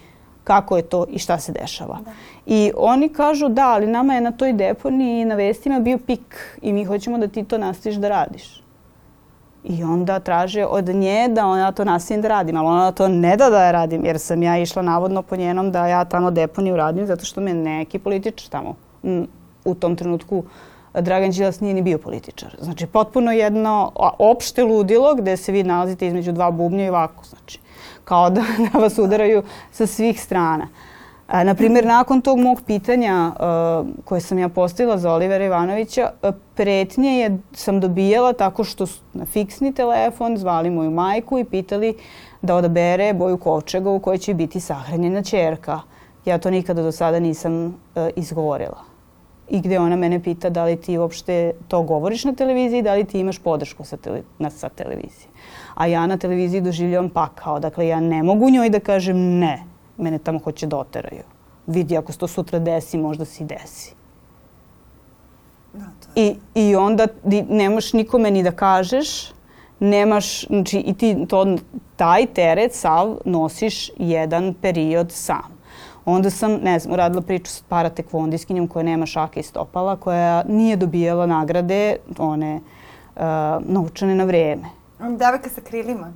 [0.43, 1.99] kako je to i šta se dešava.
[2.05, 2.11] Da.
[2.45, 6.73] I oni kažu da, ali nama je na toj deponiji na vestima bio pik i
[6.73, 8.63] mi hoćemo da ti to nastaviš da radiš.
[9.63, 13.37] I onda traže od nje da ona to nastavim da radim, ali ona to ne
[13.37, 16.75] da da ja radim, jer sam ja išla navodno po njenom da ja tamo deponiju
[16.75, 18.75] radim zato što me neki političar tamo
[19.65, 20.43] u tom trenutku
[21.01, 22.55] Dragan Đilas nije ni bio političar.
[22.59, 27.59] Znači, potpuno jedno opšte ludilo gde se vi nalazite između dva bubnja i ovako, znači,
[28.03, 30.67] kao da, da vas udaraju sa svih strana.
[31.27, 36.09] A, na primjer, nakon tog mog pitanja uh, koje sam ja postavila za Olivera Ivanovića,
[36.55, 41.95] pretnje je, sam dobijala tako što na fiksni telefon zvali moju majku i pitali
[42.41, 45.79] da odabere boju kovčega u kojoj će biti sahranjena čerka.
[46.25, 47.73] Ja to nikada do sada nisam uh,
[48.15, 48.93] izgovorila
[49.49, 53.03] i gde ona mene pita da li ti uopšte to govoriš na televiziji, da li
[53.05, 55.27] ti imaš podršku sa, tele, na, sa televizije.
[55.73, 57.59] A ja na televiziji doživljavam pakao.
[57.59, 59.63] Dakle, ja ne mogu njoj da kažem ne.
[59.97, 61.23] Mene tamo hoće da oteraju.
[61.67, 63.93] Vidi, ako se to sutra desi, možda se i desi.
[65.73, 66.27] Da, to je.
[66.27, 69.31] I, I onda di, nemaš nikome ni da kažeš,
[69.79, 71.57] nemaš, znači i ti to,
[71.95, 75.53] taj teret sav nosiš jedan period sam.
[76.05, 80.75] Onda sam, ne znam, uradila priču s paratekvondiskinjom koja nema šake i stopala, koja nije
[80.75, 83.21] dobijala nagrade, one uh,
[83.67, 84.82] novčane na vreme.
[85.09, 86.13] Devojka sa krilima?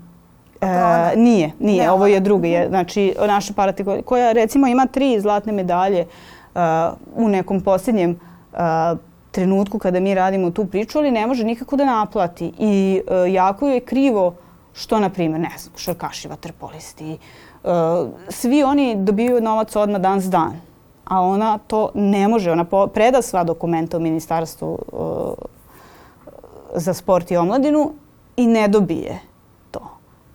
[0.62, 0.68] E,
[1.16, 2.48] nije, nije, ne, ovo je druga.
[2.48, 6.62] Je, znači, naša paratekvondiskinja koja recimo ima tri zlatne medalje uh,
[7.16, 8.20] u nekom posljednjem
[8.52, 8.60] uh,
[9.32, 12.54] trenutku kada mi radimo tu priču, ali ne može nikako da naplati.
[12.60, 14.36] I uh, jako je krivo
[14.74, 17.18] što, na primjer, ne znam, šarkaši, vaterpolisti,
[17.64, 17.70] uh,
[18.30, 20.62] svi oni dobijaju novac odmah dan s dan.
[21.06, 22.52] A ona to ne može.
[22.52, 25.34] Ona preda sva dokumenta u ministarstvu uh,
[26.76, 27.94] za sport i omladinu
[28.38, 29.20] i ne dobije
[29.72, 29.82] to.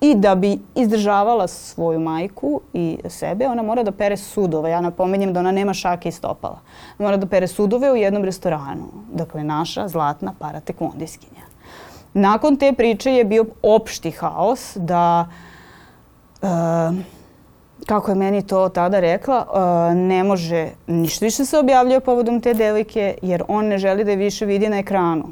[0.01, 4.71] I da bi izdržavala svoju majku i sebe, ona mora da pere sudove.
[4.71, 6.59] Ja napominjem da ona nema šake i stopala.
[6.99, 8.88] Mora da pere sudove u jednom restoranu.
[9.12, 11.43] Dakle, naša zlatna paratekvondiskinja.
[12.15, 15.29] Nakon te priče je bio opšti haos da
[16.43, 16.49] uh,
[17.87, 22.55] kako je meni to tada rekla, uh, ne može ništa više se objavljuje povodom te
[22.55, 25.25] devojke jer on ne želi da je više vidi na ekranu.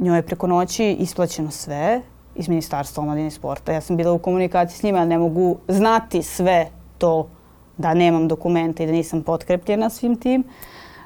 [0.00, 2.00] Njoj je preko noći isplaćeno sve
[2.34, 3.72] iz Ministarstva omladine i sporta.
[3.72, 7.28] Ja sam bila u komunikaciji s njima, ali ne mogu znati sve to
[7.76, 10.44] da nemam dokumenta i da nisam potkrepljena svim tim.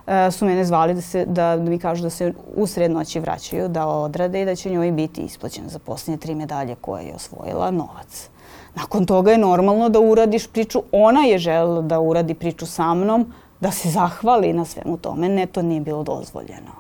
[0.07, 3.21] Uh, su mene zvali da, se, da, da mi kažu da se u sred noći
[3.21, 7.15] vraćaju, da odrade i da će njoj biti isplaćeno za posljednje tri medalje koje je
[7.15, 8.29] osvojila novac.
[8.75, 10.83] Nakon toga je normalno da uradiš priču.
[10.93, 15.29] Ona je želela da uradi priču sa mnom, da se zahvali na svemu tome.
[15.29, 16.73] Ne, to nije bilo dozvoljeno.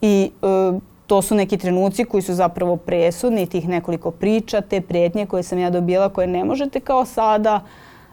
[0.00, 0.78] I e,
[1.10, 5.58] to su neki trenuci koji su zapravo presudni, tih nekoliko priča, te pretnje koje sam
[5.58, 7.64] ja dobijala, koje ne možete kao sada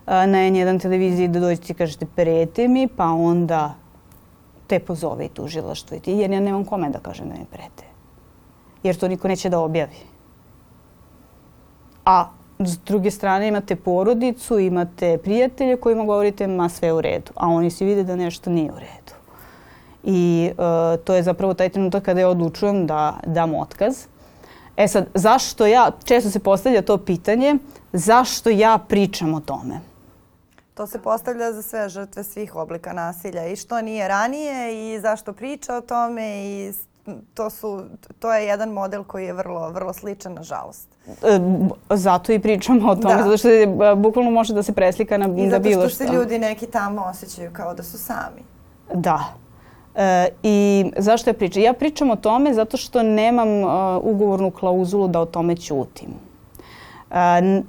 [0.05, 3.75] na N1 televiziji da dođete i kažete prete mi, pa onda
[4.67, 7.86] te pozove i tužilaštvo i ti, jer ja nemam kome da kažem da mi prete.
[8.83, 10.01] Jer to niko neće da objavi.
[12.05, 12.29] A
[12.60, 17.69] S druge strane imate porodicu, imate prijatelje kojima govorite ma sve u redu, a oni
[17.69, 19.16] svi vide da nešto nije u redu.
[20.03, 24.05] I uh, to je zapravo taj trenutak kada ja odlučujem da dam otkaz.
[24.77, 27.55] E sad, zašto ja, često se postavlja to pitanje,
[27.93, 29.79] zašto ja pričam o tome?
[30.73, 35.33] To se postavlja za sve žrtve svih oblika nasilja i što nije ranije i zašto
[35.33, 36.73] priča o tome i
[37.33, 37.83] to, su,
[38.19, 40.88] to je jedan model koji je vrlo, vrlo sličan, nažalost.
[41.07, 41.39] E,
[41.89, 43.23] zato i pričamo o tome, da.
[43.23, 45.69] zato što je, bukvalno može da se preslika na, I na bilo što.
[45.69, 48.43] I zato što se ljudi neki tamo osjećaju kao da su sami.
[48.93, 49.19] Da.
[49.97, 51.63] E, I zašto ja pričam?
[51.63, 53.69] Ja pričam o tome zato što nemam uh,
[54.03, 56.10] ugovornu klauzulu da o tome ćutim.
[57.12, 57.62] E,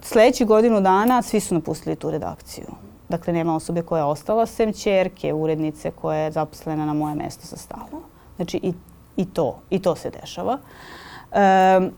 [0.00, 2.66] sledeći godinu dana svi su napustili tu redakciju.
[3.08, 7.46] Dakle, nema osobe koja je ostala, sem čerke, urednice koja je zaposlena na moje mesto
[7.46, 8.00] sa stalno.
[8.36, 8.72] Znači i,
[9.16, 10.58] i, to, i to se dešava.
[11.32, 11.90] Um,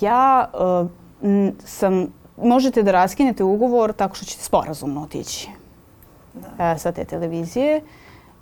[0.00, 0.88] ja uh,
[1.64, 5.48] sam, možete da raskinete ugovor tako što ćete sporazumno otići
[6.36, 6.72] da.
[6.72, 7.80] uh, sa te televizije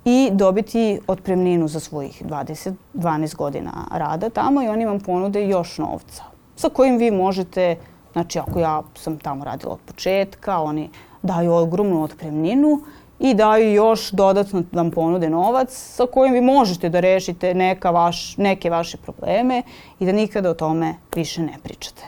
[0.05, 5.77] i dobiti otpremninu za svojih 20, 12 godina rada tamo i oni vam ponude još
[5.77, 7.75] novca sa kojim vi možete,
[8.13, 10.89] znači ako ja sam tamo radila od početka, oni
[11.21, 12.81] daju ogromnu otpremninu
[13.19, 17.91] i daju još dodatno da vam ponude novac sa kojim vi možete da rešite neka
[17.91, 19.61] vaš, neke vaše probleme
[19.99, 22.03] i da nikada o tome više ne pričate.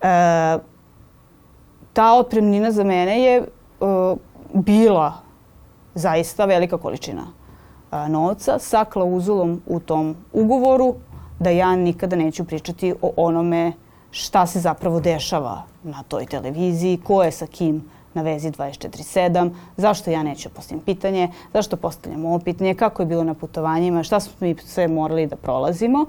[0.00, 0.58] E,
[1.92, 3.44] ta otpremnina za mene je e,
[4.56, 5.12] bila
[5.94, 7.26] zaista velika količina
[8.08, 10.94] novca sa klauzulom u tom ugovoru
[11.38, 13.72] da ja nikada neću pričati o onome
[14.10, 20.10] šta se zapravo dešava na toj televiziji, ko je sa kim na vezi 24-7, zašto
[20.10, 24.32] ja neću postavim pitanje, zašto postavljam ovo pitanje, kako je bilo na putovanjima, šta smo
[24.40, 26.06] mi sve morali da prolazimo.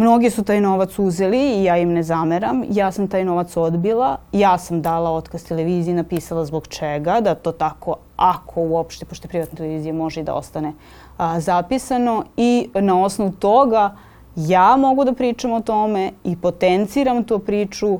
[0.00, 2.62] Mnogi su taj novac uzeli i ja im ne zameram.
[2.70, 4.16] Ja sam taj novac odbila.
[4.32, 9.56] Ja sam dala otkaz televiziji, napisala zbog čega, da to tako, ako uopšte, pošto privatna
[9.56, 10.72] televizija, može i da ostane
[11.16, 12.24] a, zapisano.
[12.36, 13.96] I na osnovu toga
[14.36, 17.98] ja mogu da pričam o tome i potenciram tu priču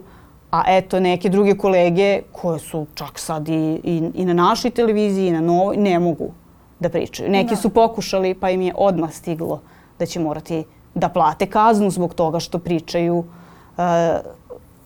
[0.50, 5.28] A eto, neke druge kolege koje su čak sad i, i, i na našoj televiziji
[5.28, 6.32] i na novoj, ne mogu
[6.80, 7.30] da pričaju.
[7.30, 7.56] Neki da.
[7.56, 9.60] su pokušali pa im je odmah stiglo
[9.98, 13.24] da će morati da plate kaznu zbog toga što pričaju uh,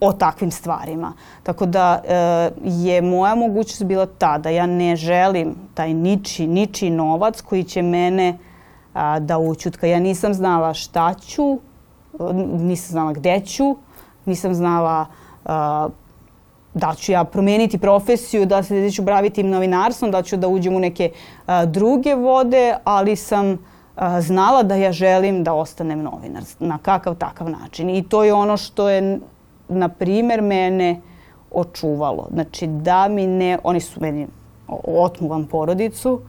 [0.01, 1.13] o takvim stvarima.
[1.43, 6.91] Tako da uh, je moja mogućnost bila ta da ja ne želim taj niči, niči
[6.91, 8.39] novac koji će mene
[8.95, 9.87] uh, da učutka.
[9.87, 11.59] Ja nisam znala šta ću,
[12.59, 13.77] nisam znala gde ću,
[14.25, 15.07] nisam znala
[15.45, 15.51] uh,
[16.75, 20.77] da ću ja promeniti profesiju, da se da ću braviti novinarstvom, da ću da uđem
[20.77, 21.11] u neke
[21.47, 23.57] a, druge vode, ali sam a,
[24.21, 27.91] znala da ja želim da ostanem novinar na kakav takav način.
[27.91, 29.21] I to je ono što je,
[29.69, 31.01] na primer, mene
[31.51, 32.29] očuvalo.
[32.33, 34.27] Znači da mi ne, oni su meni
[34.85, 36.21] otmu vam porodicu,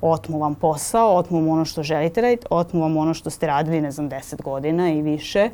[0.00, 3.80] otmu vam posao, otmu vam ono što želite raditi, otmu vam ono što ste radili,
[3.80, 5.50] ne znam, deset godina i više,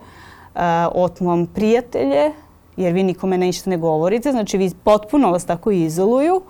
[0.54, 0.60] uh,
[0.94, 2.32] otmu vam prijatelje,
[2.76, 6.42] jer vi nikome ništa ne govorite, znači vi potpuno vas tako izoluju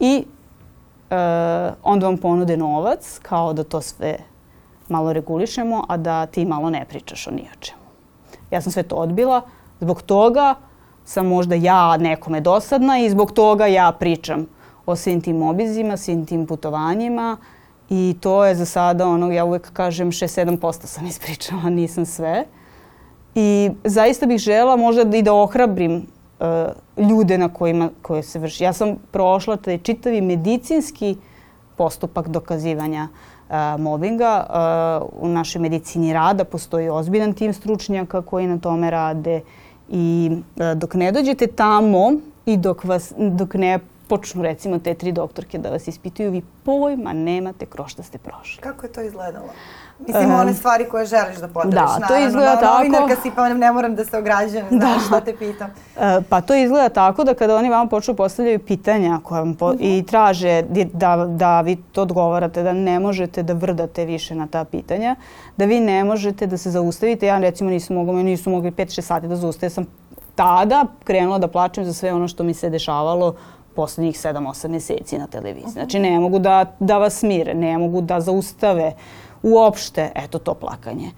[0.00, 0.24] i
[1.10, 1.14] e,
[1.82, 4.18] onda vam ponude novac kao da to sve
[4.88, 7.82] malo regulišemo, a da ti malo ne pričaš o nijačemu.
[8.50, 9.40] Ja sam sve to odbila.
[9.80, 10.54] Zbog toga
[11.04, 14.46] sam možda ja nekome dosadna i zbog toga ja pričam
[14.86, 17.36] o svim tim obizima, svim tim putovanjima
[17.90, 22.44] i to je za sada ono, ja uvek kažem 6-7% sam ispričala, nisam sve.
[23.34, 26.46] I zaista bih žela možda i da ohrabrim uh,
[27.08, 28.64] ljude na kojima koje se vrši.
[28.64, 31.16] Ja sam prošla taj čitavi medicinski
[31.76, 33.31] postupak dokazivanja uh,
[33.78, 34.46] mobinga.
[35.12, 39.40] Uh, u našoj medicini rada postoji ozbiljan tim stručnjaka koji na tome rade
[39.88, 42.12] i uh, dok ne dođete tamo
[42.46, 47.12] i dok, vas, dok ne počnu recimo te tri doktorke da vas ispituju, vi pojma
[47.12, 48.62] nemate kroz šta ste prošli.
[48.62, 49.48] Kako je to izgledalo?
[50.06, 51.74] Mislim, one stvari koje želiš da podeliš.
[51.74, 52.06] Da, naravno.
[52.08, 52.78] to izgleda tako.
[52.78, 54.76] Novinarka si, pa ne moram da se ograđujem, da.
[54.76, 55.70] znaš šta te pitam.
[55.96, 59.66] Uh, pa to izgleda tako da kada oni vam počnu postavljaju pitanja koja vam po,
[59.66, 59.76] uh -huh.
[59.80, 60.06] i mhm.
[60.06, 60.62] traže
[60.92, 65.16] da, da vi to odgovarate, da ne možete da vrdate više na ta pitanja,
[65.56, 67.26] da vi ne možete da se zaustavite.
[67.26, 69.70] Ja recimo nisam mogla, nisu mogli 5-6 sati da zaustavim.
[69.70, 69.86] sam
[70.34, 73.34] tada krenula da plačem za sve ono što mi se dešavalo
[73.76, 75.72] poslednjih 7-8 meseci na televiziji.
[75.72, 78.92] Znači ne mogu da, da vas smire, ne mogu da zaustave
[79.42, 81.10] uopšte, eto to plakanje.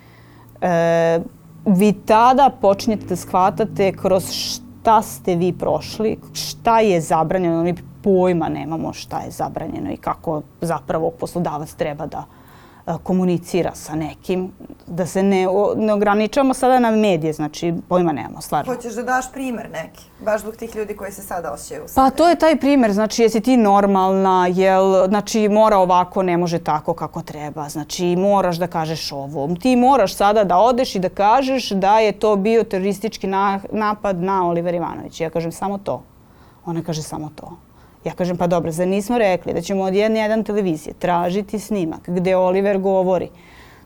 [0.60, 1.20] E,
[1.66, 8.48] vi tada počinjete da shvatate kroz šta ste vi prošli, šta je zabranjeno, mi pojma
[8.48, 12.24] nemamo šta je zabranjeno i kako zapravo poslodavac treba da
[13.02, 14.52] komunicira sa nekim,
[14.86, 18.74] da se ne, ne ograničavamo sada na medije, znači pojma nemamo, stvarno.
[18.74, 22.10] Hoćeš da daš primer neki, baš zbog tih ljudi koji se sada osjećaju u Pa
[22.10, 26.94] to je taj primer, znači jesi ti normalna, jel, znači mora ovako, ne može tako
[26.94, 29.54] kako treba, znači moraš da kažeš ovo.
[29.60, 34.22] Ti moraš sada da odeš i da kažeš da je to bio teroristički na, napad
[34.22, 35.20] na Oliver Ivanović.
[35.20, 36.02] Ja kažem samo to.
[36.64, 37.56] Ona kaže samo to.
[38.04, 42.08] Ja kažem, pa dobro, zar nismo rekli da ćemo od jedne jedan televizije tražiti snimak
[42.08, 43.28] gde Oliver govori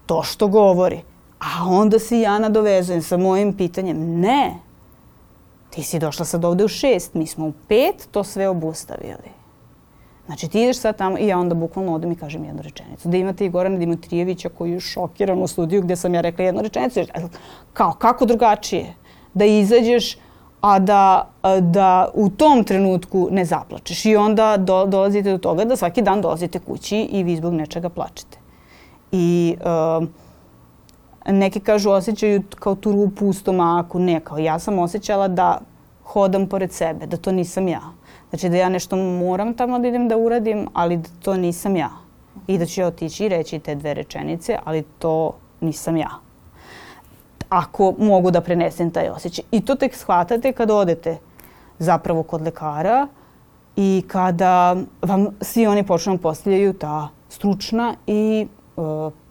[0.06, 1.00] to što govori,
[1.38, 4.20] a onda se ja nadovezujem sa mojim pitanjem.
[4.20, 4.54] Ne,
[5.70, 9.38] ti si došla sad ovde u šest, mi smo u pet to sve obustavili.
[10.26, 13.08] Znači ti ideš sad tamo i ja onda bukvalno odem i kažem jednu rečenicu.
[13.08, 16.62] Da imate i Gorana Dimitrijevića koji je šokiran u studiju gde sam ja rekla jednu
[16.62, 17.00] rečenicu.
[17.72, 18.94] Kao, kako drugačije?
[19.34, 20.16] Da izađeš
[20.60, 21.28] a da,
[21.60, 24.04] da u tom trenutku ne zaplačeš.
[24.04, 27.88] I onda do, dolazite do toga da svaki dan dolazite kući i vi zbog nečega
[27.88, 28.38] plačete.
[29.12, 29.56] I
[30.00, 30.08] uh,
[31.26, 33.98] neki kažu osjećaju kao tu rupu u stomaku.
[33.98, 35.60] Ne, kao ja sam osjećala da
[36.04, 37.82] hodam pored sebe, da to nisam ja.
[38.30, 41.90] Znači da ja nešto moram tamo da idem da uradim, ali da to nisam ja.
[42.46, 46.27] I da ću ja otići i reći te dve rečenice, ali to nisam ja
[47.48, 49.44] ako mogu da prenesem taj osjećaj.
[49.50, 51.18] I to tek shvatate kada odete
[51.78, 53.06] zapravo kod lekara
[53.76, 58.80] i kada vam svi oni počnu da postavljaju ta stručna i e,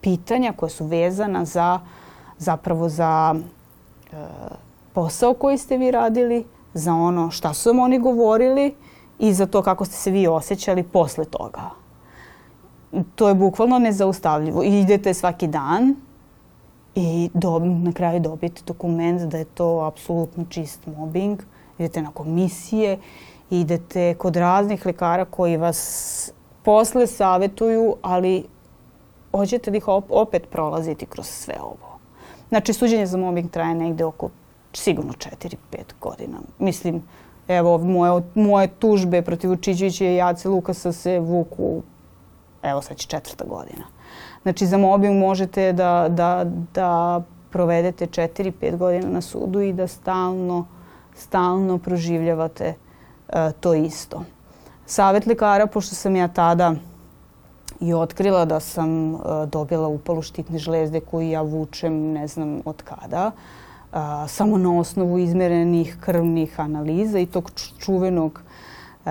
[0.00, 1.80] pitanja koja su vezana za
[2.38, 3.34] zapravo za
[4.12, 4.16] e,
[4.92, 8.74] posao koji ste vi radili, za ono šta su vam oni govorili
[9.18, 11.70] i za to kako ste se vi osjećali posle toga.
[13.14, 14.62] To je bukvalno nezaustavljivo.
[14.62, 15.94] Idete svaki dan
[17.00, 21.42] i do, na kraju dobiti dokument da je to apsolutno čist mobbing.
[21.78, 22.98] Idete na komisije,
[23.50, 26.32] idete kod raznih lekara koji vas
[26.62, 28.44] posle savetuju, ali
[29.32, 31.98] hoćete da ih opet prolaziti kroz sve ovo.
[32.48, 34.30] Znači, suđenje za mobbing traje negde oko
[34.72, 35.54] sigurno 4-5
[36.00, 36.38] godina.
[36.58, 37.02] Mislim,
[37.48, 41.82] evo, moje, moje tužbe protiv Učićevića i Jace Lukasa se vuku,
[42.62, 43.97] evo sad će četvrta godina.
[44.42, 50.66] Znači za mobbing možete da, da, da provedete 4-5 godina na sudu i da stalno,
[51.16, 52.74] stalno proživljavate
[53.28, 54.24] uh, to isto.
[54.86, 56.74] Savet lekara, pošto sam ja tada
[57.80, 59.20] i otkrila da sam uh,
[59.52, 63.30] dobila upalu štitne žlezde koju ja vučem ne znam od kada,
[63.92, 63.98] uh,
[64.28, 68.40] samo na osnovu izmerenih krvnih analiza i tog čuvenog
[69.04, 69.10] uh,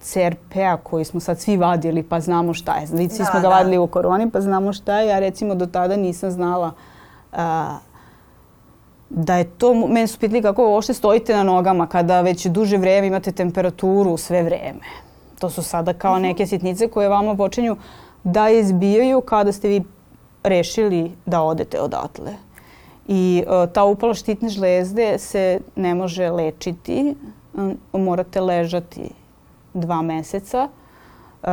[0.00, 2.86] CRP-a koji smo sad svi vadili pa znamo šta je.
[2.86, 3.48] Znači, svi da, smo ga da.
[3.48, 5.08] vadili u koroni pa znamo šta je.
[5.08, 6.72] Ja recimo do tada nisam znala
[7.32, 7.78] a,
[9.10, 13.06] da je to, meni su pitali kako uopšte stojite na nogama kada već duže vreme
[13.06, 14.86] imate temperaturu sve vreme.
[15.38, 16.22] To su sada kao mhm.
[16.22, 17.76] neke sitnice koje vama počinju
[18.24, 19.82] da izbijaju kada ste vi
[20.42, 22.32] rešili da odete odatle.
[23.08, 27.14] I uh, ta upala štitne žlezde se ne može lečiti,
[27.54, 29.10] um, morate ležati
[29.80, 30.68] dva meseca.
[31.42, 31.48] Uh,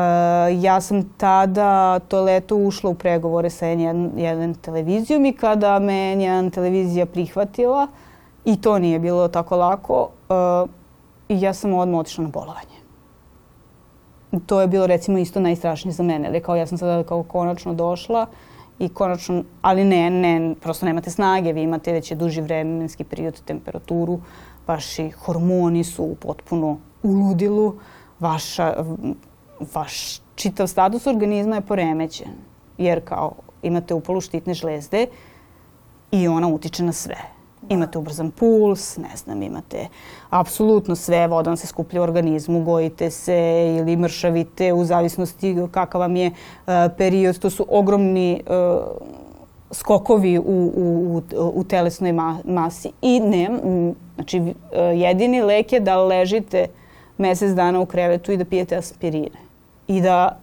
[0.63, 5.95] ja sam tada to leto ušla u pregovore sa jedan, jedan televizijom i kada me
[5.95, 7.87] jedan televizija prihvatila
[8.45, 10.69] i to nije bilo tako lako, uh,
[11.29, 12.75] ja sam odmah otišla na bolovanje.
[14.45, 16.27] To je bilo recimo isto najstrašnije za mene.
[16.27, 18.25] Ali kao ja sam sada kao konačno došla
[18.79, 24.19] i konačno, ali ne, ne, prosto nemate snage, vi imate već duži vremenski period temperaturu,
[24.67, 27.73] vaši hormoni su potpuno u ludilu,
[28.19, 28.73] vaša,
[29.73, 32.31] vaš čitav status organizma je poremećen,
[32.77, 33.31] jer kao
[33.63, 35.07] imate upalu štitne žlezde
[36.11, 37.17] i ona utiče na sve.
[37.69, 39.87] Imate ubrzan puls, ne znam, imate
[40.29, 46.01] apsolutno sve, voda vam se skuplja u organizmu, gojite se ili mršavite u zavisnosti kakav
[46.01, 47.39] vam je uh, period.
[47.39, 48.85] To su ogromni uh,
[49.71, 53.49] skokovi u, u, u, u telesnoj ma masi i ne,
[54.15, 54.53] znači uh,
[54.95, 56.67] jedini lek je da ležite
[57.17, 59.39] mesec dana u krevetu i da pijete aspirine
[59.87, 60.39] i da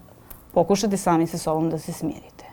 [0.55, 2.45] pokušate sami sa sobom da se smirite.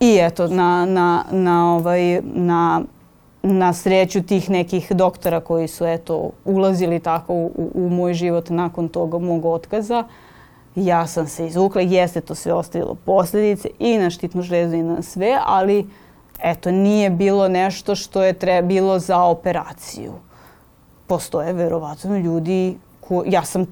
[0.00, 2.82] I eto, na, na, na, ovaj, na
[3.42, 8.88] na sreću tih nekih doktora koji su eto ulazili tako u, u moj život nakon
[8.88, 10.04] toga mog otkaza.
[10.74, 15.02] Ja sam se izvukla, jeste to sve ostavilo posljedice i na štitnu žlezu i na
[15.02, 15.86] sve, ali
[16.42, 20.12] eto nije bilo nešto što je tre, bilo za operaciju.
[21.10, 23.66] Postoje verovatno ljudi, ko, ja sam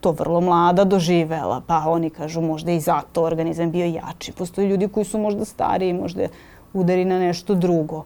[0.00, 4.32] to vrlo mlada doživela, pa oni kažu možda i zato organizam bio jači.
[4.32, 6.28] Postoje ljudi koji su možda stariji, možda
[6.72, 8.04] udari na nešto drugo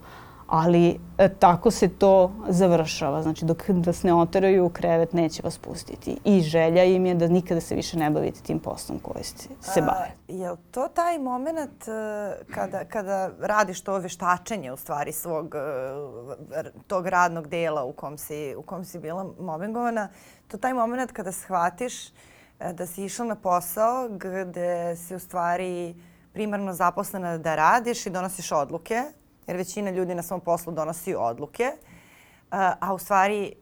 [0.53, 3.22] ali e, tako se to završava.
[3.22, 6.16] Znači dok vas ne oteraju u krevet neće vas pustiti.
[6.24, 9.80] I želja im je da nikada se više ne bavite tim poslom koji ste, se
[9.80, 10.12] bave.
[10.28, 15.55] A, je li to taj moment uh, kada, kada radiš to veštačenje u stvari svog
[15.55, 20.09] uh, tog radnog dela u kom si, u kom si bila mobbingovana,
[20.48, 24.09] to taj moment kada shvatiš uh, da si išla na posao
[24.46, 25.94] gde si u stvari
[26.32, 29.03] primarno zaposlena da radiš i donosiš odluke,
[29.47, 31.72] jer većina ljudi na svom poslu donosi odluke,
[32.51, 33.53] a u stvari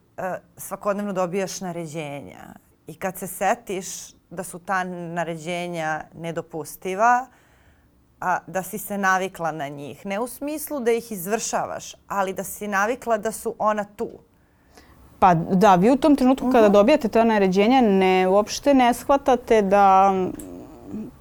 [0.57, 2.55] svakodnevno dobijaš naređenja.
[2.87, 3.87] I kad se setiš
[4.31, 7.27] da su ta naređenja nedopustiva,
[8.21, 10.07] a, da si se navikla na njih.
[10.07, 14.09] Ne u smislu da ih izvršavaš, ali da si navikla da su ona tu.
[15.19, 16.57] Pa da, vi u tom trenutku uh -huh.
[16.57, 16.73] kada mhm.
[16.73, 20.13] dobijate ta naređenja ne, uopšte ne shvatate da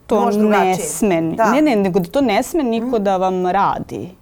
[0.07, 1.21] to ne sme.
[1.21, 1.51] Da.
[1.51, 2.95] Ne, ne, nego da to ne sme niko uh mhm.
[2.95, 3.03] -huh.
[3.03, 4.18] da vam radi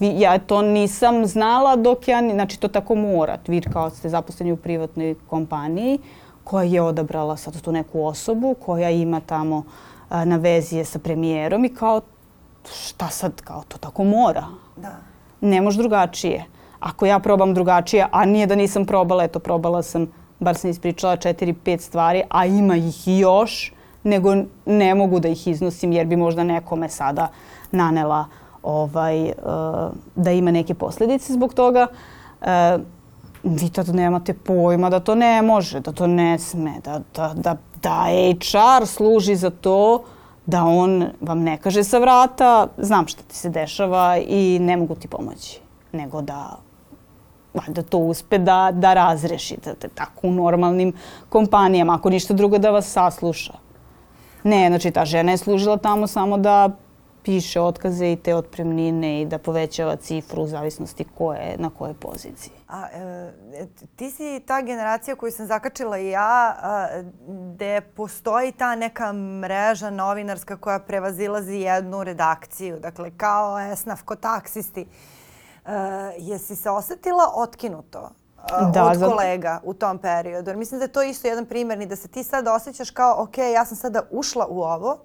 [0.00, 3.38] ja to nisam znala dok ja, znači to tako mora.
[3.46, 5.98] Vi kao ste zaposleni u privatnoj kompaniji
[6.44, 9.64] koja je odabrala sad tu neku osobu koja ima tamo
[10.08, 12.00] a, na vezije sa premijerom i kao
[12.72, 14.44] šta sad, kao to tako mora.
[14.76, 14.96] Da.
[15.40, 16.44] Ne može drugačije.
[16.80, 20.06] Ako ja probam drugačije, a nije da nisam probala, eto probala sam,
[20.38, 23.72] bar sam ispričala četiri, pet stvari, a ima ih još,
[24.02, 24.34] nego
[24.66, 27.28] ne mogu da ih iznosim jer bi možda nekome sada
[27.70, 29.32] nanela uh, ovaj, uh,
[30.14, 31.86] da ima neke posljedice zbog toga.
[32.40, 32.46] Uh,
[33.42, 37.56] vi tad nemate pojma da to ne može, da to ne sme, da, da, da,
[37.82, 40.04] da HR služi za to
[40.46, 44.94] da on vam ne kaže sa vrata znam šta ti se dešava i ne mogu
[44.94, 45.60] ti pomoći,
[45.92, 46.56] nego da
[47.68, 50.92] da to uspe da, da razreši, da, da, tako u normalnim
[51.28, 53.52] kompanijama, ako ništa drugo da vas sasluša.
[54.42, 56.70] Ne, znači ta žena je služila tamo samo da
[57.22, 61.94] piše otkaze i te otpremnine i da povećava cifru u zavisnosti ko je na kojoj
[61.94, 62.52] poziciji.
[62.68, 63.66] A, e,
[63.96, 69.90] ti si ta generacija koju sam zakačila i ja, a, gde postoji ta neka mreža
[69.90, 72.78] novinarska koja prevazilazi jednu redakciju.
[72.80, 74.80] Dakle, kao esnaf, ko taksisti.
[74.80, 75.72] E,
[76.18, 78.10] jesi se osetila otkinuto
[78.72, 80.50] da, od kolega u tom periodu?
[80.50, 83.38] Jer mislim da je to isto jedan primjer da se ti sad osjećaš kao, ok,
[83.38, 84.98] ja sam sada ušla u ovo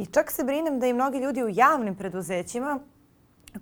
[0.00, 2.78] I čak se brinem da i mnogi ljudi u javnim preduzećima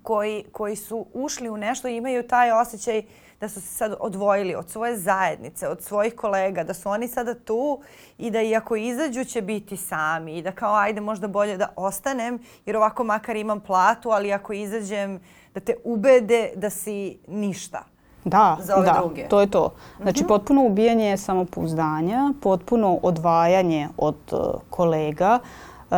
[0.02, 3.02] koji, koji su ušli u nešto imaju taj osjećaj
[3.40, 7.34] da su se sad odvojili od svoje zajednice, od svojih kolega, da su oni sada
[7.34, 7.80] tu
[8.18, 12.38] i da iako izađu će biti sami i da kao ajde možda bolje da ostanem
[12.66, 15.20] jer ovako makar imam platu, ali ako izađem
[15.54, 17.84] da te ubede da si ništa.
[18.24, 19.28] Da, za ove da, druge.
[19.28, 19.74] to je to.
[20.02, 20.28] Znači, mm -hmm.
[20.28, 25.48] potpuno ubijanje samopouzdanja, potpuno odvajanje od uh, kolega, uh,
[25.90, 25.96] Uh,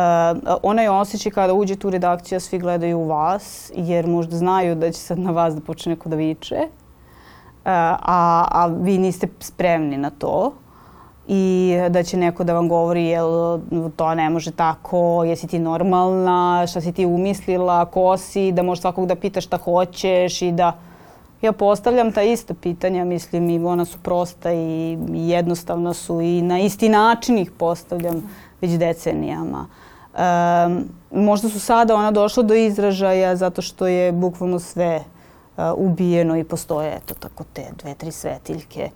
[0.63, 4.99] onaj osjećaj kada uđete u redakciju, svi gledaju u vas, jer možda znaju da će
[4.99, 6.69] sad na vas da počne neko da viče, uh,
[7.65, 10.53] a, a vi niste spremni na to
[11.27, 13.59] i da će neko da vam govori jel
[13.95, 18.81] to ne može tako, jesi ti normalna, šta si ti umislila, ko si, da možeš
[18.81, 20.77] svakog da pitaš šta hoćeš i da
[21.41, 26.59] ja postavljam ta ista pitanja, mislim i ona su prosta i jednostavna su i na
[26.59, 28.29] isti način ih postavljam
[28.61, 29.65] već decenijama.
[30.13, 35.03] Um, možda su sada ona došla do izražaja zato što je bukvalno sve
[35.57, 38.89] uh, ubijeno i postoje eto tako te dve, tri svetiljke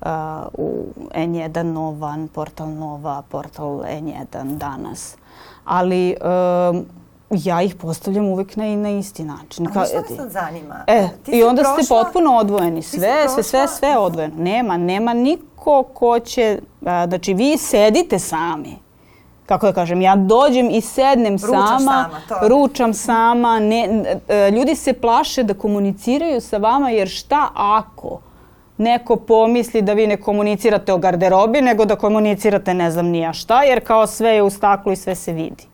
[0.00, 0.06] uh,
[0.52, 5.16] u N1 Novan, portal Nova, portal N1 danas.
[5.64, 6.16] Ali
[6.72, 6.86] um,
[7.30, 9.66] ja ih postavljam uvek na, na isti način.
[9.66, 10.84] A što me sad zanima?
[10.86, 12.82] E, Ti i onda ste prošla- potpuno odvojeni.
[12.82, 14.34] Sve, sve, sve, sve odvojeno.
[14.38, 18.76] Nema, nema niko ko će, a, znači vi sedite sami.
[19.50, 21.78] Kako da kažem, ja dođem i sednem Ručaš sama,
[22.28, 28.20] sama, ručam sama, ne, e, ljudi se plaše da komuniciraju sa vama jer šta ako
[28.78, 33.62] neko pomisli da vi ne komunicirate o garderobi, nego da komunicirate ne znam nija šta,
[33.62, 35.66] jer kao sve je u staklu i sve se vidi.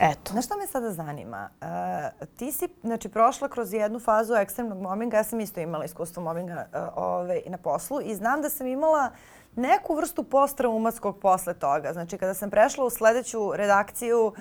[0.00, 0.32] Eto.
[0.32, 1.48] Znaš šta me sada zanima?
[1.60, 5.16] Uh, ti si znači, prošla kroz jednu fazu ekstremnog mobbinga.
[5.16, 9.10] Ja sam isto imala iskustvo mobbinga uh, ovaj, na poslu i znam da sam imala
[9.58, 11.92] neku vrstu posttraumatskog posle toga.
[11.92, 14.34] Znači, kada sam prešla u sledeću redakciju uh,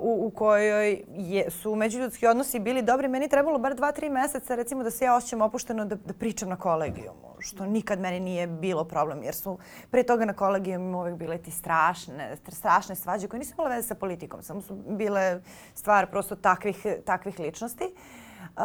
[0.00, 4.54] u, u kojoj je, su međuljudski odnosi bili dobri, meni trebalo bar dva, tri meseca
[4.54, 8.46] recimo da se ja osjećam opušteno da, da pričam na kolegijumu, što nikad meni nije
[8.46, 9.58] bilo problem, jer su
[9.90, 13.94] pre toga na kolegijumima uvek bile ti strašne, strašne svađe koje nisu imale veze sa
[13.94, 15.40] politikom, samo su bile
[15.74, 17.84] stvar prosto takvih, takvih ličnosti.
[17.84, 18.62] Uh,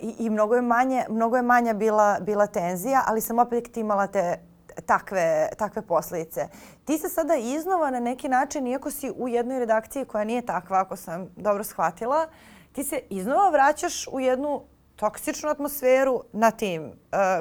[0.00, 4.06] i, I mnogo je manje, mnogo je manja bila, bila tenzija, ali sam opet imala
[4.06, 4.49] te
[4.80, 6.48] takve, takve posljedice.
[6.84, 10.80] Ti se sada iznova na neki način, iako si u jednoj redakciji koja nije takva,
[10.80, 12.26] ako sam dobro shvatila,
[12.72, 14.62] ti se iznova vraćaš u jednu
[14.96, 16.92] toksičnu atmosferu na tim uh,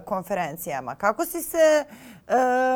[0.05, 0.95] konferencijama.
[0.95, 2.33] Kako si se uh,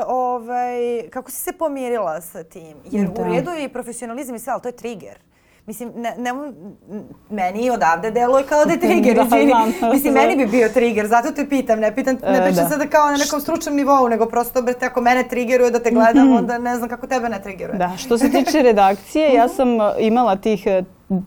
[0.07, 2.77] ovaj, kako si se pomirila sa tim?
[2.91, 3.21] Jer Da.
[3.21, 5.19] u redu je i profesionalizam i sve, ali to je trigger.
[5.65, 6.31] Mislim, ne, ne,
[7.29, 9.45] meni odavde deluje kao da je trigger, Da, izvini.
[9.45, 9.91] znam.
[9.91, 12.69] Mislim, meni bi bio trigger, zato te pitam, ne pitam, ne E, pričam da.
[12.69, 16.33] sada kao na nekom stručnom nivou, nego prosto, brate, ako mene triggeruje da te gledam,
[16.33, 17.77] onda ne znam kako tebe ne triggeruje.
[17.77, 20.83] Da, što se tiče redakcije, ja sam e, imala tih e,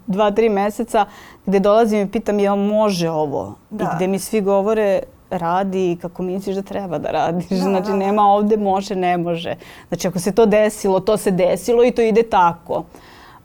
[0.06, 1.04] dva, tri meseca
[1.46, 3.54] gde dolazim i pitam jel može ovo?
[3.70, 3.84] Da.
[3.84, 7.48] I gde mi svi govore radi kako misliš da treba da radiš.
[7.48, 7.96] Da, znači da, da.
[7.96, 9.54] nema ovde može, ne može.
[9.88, 12.84] Znači ako se to desilo, to se desilo i to ide tako.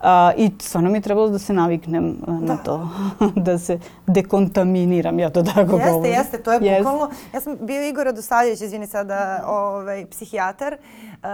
[0.02, 2.58] A, I stvarno mi je trebalo da se naviknem e, na Da.
[2.58, 2.90] to.
[3.38, 6.14] da se dekontaminiram, ja to tako Jeste, govorim.
[6.14, 6.78] jeste, to je Jeste.
[6.80, 7.10] bukvalno.
[7.34, 11.28] Ja sam bio Igor Radosavljević, izvini sada, ovaj, psihijatar uh,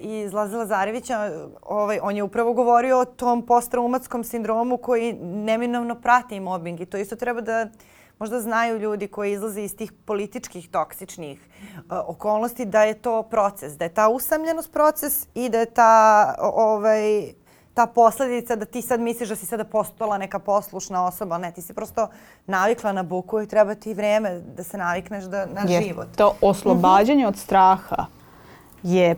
[0.00, 1.30] iz Laza Lazarevića.
[1.62, 6.96] Ovaj, on je upravo govorio o tom posttraumatskom sindromu koji neminovno prati mobbing i to
[6.96, 7.66] isto treba da
[8.18, 13.72] možda znaju ljudi koji izlaze iz tih političkih toksičnih uh, okolnosti da je to proces,
[13.72, 17.32] da je ta usamljenost proces i da je ta ovaj,
[17.74, 21.62] ta posledica da ti sad misliš da si sada postala neka poslušna osoba, ne, ti
[21.62, 22.08] si prosto
[22.46, 26.06] navikla na buku i treba ti vreme da se navikneš da, na Jer život.
[26.16, 28.06] To oslobađanje od straha
[28.82, 29.16] je e,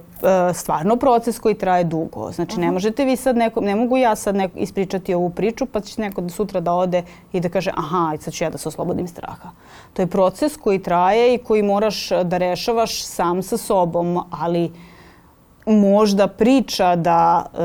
[0.54, 2.32] stvarno proces koji traje dugo.
[2.32, 5.80] Znači ne možete vi sad neko, ne mogu ja sad neko ispričati ovu priču pa
[5.80, 7.02] će neko da sutra da ode
[7.32, 9.50] i da kaže aha, sad ću ja da se oslobodim straha.
[9.92, 14.72] To je proces koji traje i koji moraš da rešavaš sam sa sobom, ali
[15.67, 17.59] možda priča da, e,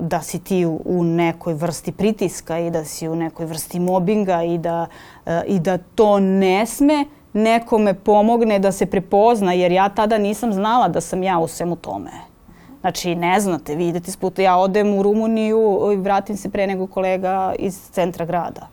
[0.00, 4.58] da si ti u, nekoj vrsti pritiska i da si u nekoj vrsti mobinga i
[4.58, 4.86] da,
[5.26, 10.52] e, i da to ne sme nekome pomogne da se prepozna jer ja tada nisam
[10.52, 12.10] znala da sam ja u svemu tome.
[12.80, 16.66] Znači, ne znate, vi idete s puta, ja odem u Rumuniju i vratim se pre
[16.66, 18.68] nego kolega iz centra grada.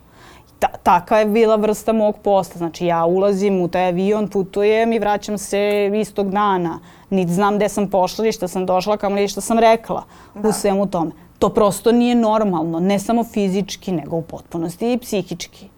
[0.59, 2.57] Ta, taka je bila vrsta mog posla.
[2.57, 6.79] Znači, ja ulazim u taj avion, putujem i vraćam se istog dana.
[7.11, 10.03] Niti znam gde sam pošla ili šta sam došla, kamo li šta sam rekla
[10.35, 11.11] u svemu tome.
[11.39, 15.69] To prosto nije normalno, ne samo fizički, nego u potpunosti i psihički.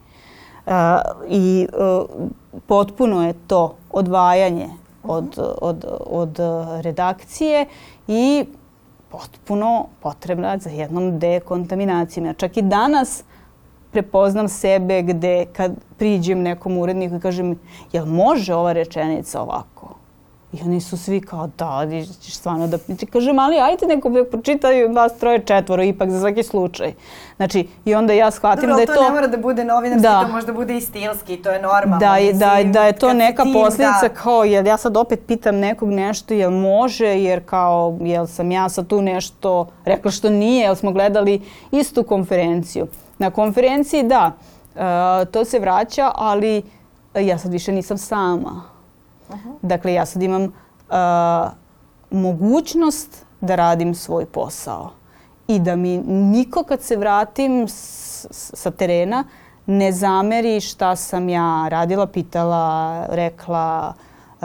[0.66, 0.74] Uh,
[1.30, 2.10] I uh,
[2.68, 4.70] potpuno je to odvajanje
[5.04, 6.40] od, od, od
[6.82, 7.66] redakcije
[8.08, 8.46] i
[9.10, 12.26] potpuno potrebna za jednom dekontaminacijom.
[12.26, 13.24] Ja čak i danas
[13.92, 17.60] prepoznam sebe gde kad priđem nekom uredniku i kažem
[17.92, 19.93] jel može ova rečenica ovako?
[20.54, 24.10] I oni su svi kao da, ti ćeš stvarno da ti kažem, ali ajde neko
[24.10, 26.94] nek pročitaju vas troje četvoro ipak za svaki slučaj.
[27.36, 28.94] Znači, i onda ja shvatim Dobro, da je to...
[28.94, 30.22] to ne mora da bude novinarski, Da.
[30.22, 31.98] to može da bude i stilski, to je normalno.
[32.00, 34.10] Da, je, da, mislim, da je to neka tim, posljedica da.
[34.10, 38.70] kao, jel ja sad opet pitam nekog nešto, jel može, jer kao, jel sam ja
[38.70, 41.42] sad tu nešto rekla što nije, jel smo gledali
[41.72, 42.88] istu konferenciju.
[43.18, 44.32] Na konferenciji, da,
[44.76, 46.62] e, to se vraća, ali
[47.16, 48.73] ja sad više nisam sama.
[49.62, 50.50] Dakle, ja sad imam e,
[52.12, 53.10] mogućnost
[53.42, 54.90] da radim svoj posao
[55.48, 57.74] i da mi niko kad se vratim s,
[58.26, 59.24] s- sa terena
[59.66, 62.66] ne zameri šta sam ja radila, pitala,
[63.10, 63.94] rekla,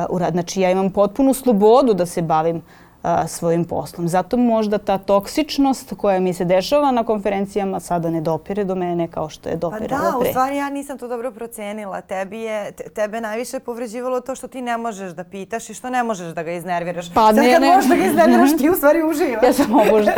[0.08, 0.22] uh.
[0.30, 2.62] Znači ja imam potpunu slobodu da se bavim
[3.00, 4.08] uh, svojim poslom.
[4.08, 9.08] Zato možda ta toksičnost koja mi se dešava na konferencijama sada ne dopire do mene
[9.08, 10.30] kao što je Pa dopirala da, u pre.
[10.30, 12.00] stvari ja nisam to dobro procenila.
[12.00, 15.90] Tebi je, te- tebe najviše povređivalo to što ti ne možeš da pitaš i što
[15.90, 17.14] ne možeš da ga iznerviraš.
[17.14, 17.68] Pa Sad ne, kad ne.
[17.68, 19.42] možeš da ga iznerviraš, ti u stvari uživaš.
[19.42, 20.12] Ja sam obožda.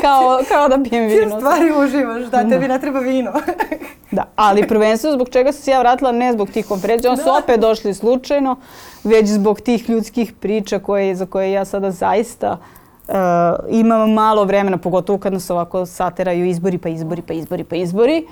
[0.00, 1.36] kao, kao da pijem Ti u vino.
[1.36, 3.32] stvari uživaš, da, tebi ne treba vino.
[4.10, 7.24] Da, ali prvenstveno zbog čega sam se ja vratila ne zbog tih konferencija, oni su
[7.24, 7.32] Da.
[7.34, 8.56] opet došli slučajno,
[9.04, 12.13] već zbog tih ljudskih priča koje, za koje ja sada zaista
[13.08, 13.14] uh,
[13.70, 18.26] imam malo vremena, pogotovo kad nas ovako sateraju izbori, pa izbori, pa izbori, pa izbori.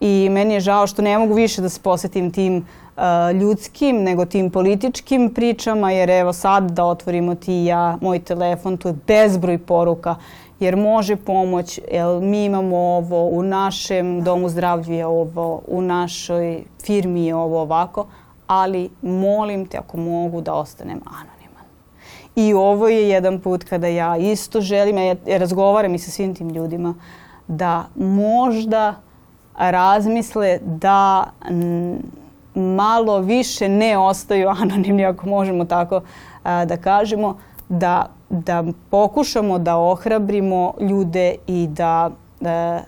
[0.00, 3.02] I meni je žao što ne mogu više da se posvetim tim uh,
[3.40, 8.88] ljudskim nego tim političkim pričama, jer evo sad da otvorimo ti ja moj telefon, tu
[8.88, 10.16] je bezbroj poruka
[10.60, 16.62] jer može pomoć, jer mi imamo ovo, u našem domu zdravlja je ovo, u našoj
[16.84, 18.06] firmi je ovo ovako,
[18.46, 21.33] ali molim te ako mogu da ostanem anoniman.
[22.36, 26.34] I ovo je jedan put kada ja isto želim, ja ja razgovaram i sa svim
[26.34, 26.94] tim ljudima,
[27.48, 28.94] da možda
[29.58, 31.24] razmisle da
[32.54, 36.00] malo više ne ostaju anonimni, ako možemo tako
[36.42, 42.10] a, da kažemo, da, da pokušamo da ohrabrimo ljude i da
[42.40, 42.80] e,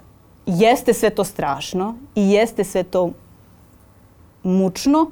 [0.46, 3.10] jeste sve to strašno i jeste sve to
[4.42, 5.10] mučno,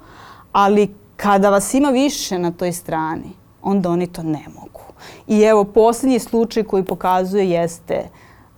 [0.52, 3.30] ali kada vas ima više na toj strani,
[3.64, 4.80] onda oni to ne mogu.
[5.26, 8.08] I evo, posljednji slučaj koji pokazuje jeste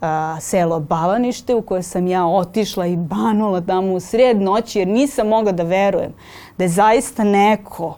[0.01, 4.87] a, selo Bavanište u koje sam ja otišla i banula tamo u sred noći jer
[4.87, 6.13] nisam mogla da verujem
[6.57, 7.97] da je zaista neko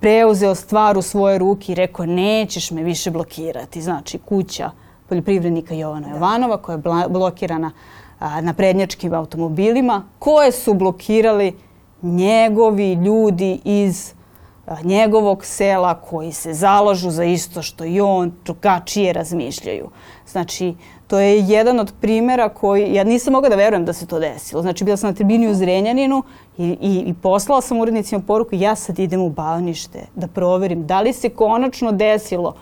[0.00, 3.82] preuzeo stvar u svoje ruke i rekao nećeš me više blokirati.
[3.82, 4.70] Znači kuća
[5.08, 7.70] poljoprivrednika Jovana Jovanova koja je blokirana
[8.18, 11.56] a, na prednjačkim automobilima koje su blokirali
[12.02, 14.12] njegovi ljudi iz
[14.84, 19.90] njegovog sela koji se zalažu za isto što i on drugačije razmišljaju.
[20.26, 20.74] Znači,
[21.06, 24.62] to je jedan od primjera koji, ja nisam mogla da verujem da se to desilo.
[24.62, 26.22] Znači, bila sam na tribini u Zrenjaninu
[26.58, 31.00] i, i, i poslala sam urednicima poruku, ja sad idem u Bavnište da proverim da
[31.00, 32.54] li se konačno desilo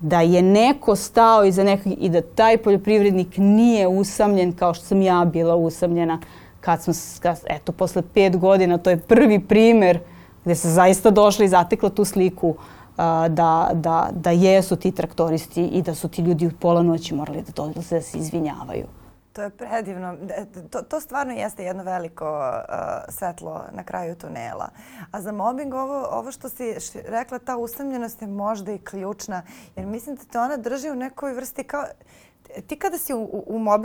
[0.00, 5.02] da je neko stao iza nekog i da taj poljoprivrednik nije usamljen kao što sam
[5.02, 6.20] ja bila usamljena
[6.60, 9.98] kad smo, s- kad, eto, posle pet godina, to je prvi primer
[10.44, 12.54] gde se zaista došla i zatekla tu sliku
[12.96, 17.14] a, da, da, da jesu ti traktoristi i da su ti ljudi u pola noći
[17.14, 18.86] morali da dolaze da se izvinjavaju.
[19.32, 20.16] To je predivno.
[20.28, 24.68] E, To, to stvarno jeste jedno veliko uh, svetlo na kraju tunela.
[25.10, 26.74] A za mobbing ovo, ovo što si
[27.08, 29.42] rekla, ta usamljenost je možda i ključna.
[29.76, 31.84] Jer mislim da te ona drži u nekoj vrsti kao...
[32.58, 33.78] Ti kada si u, u, u-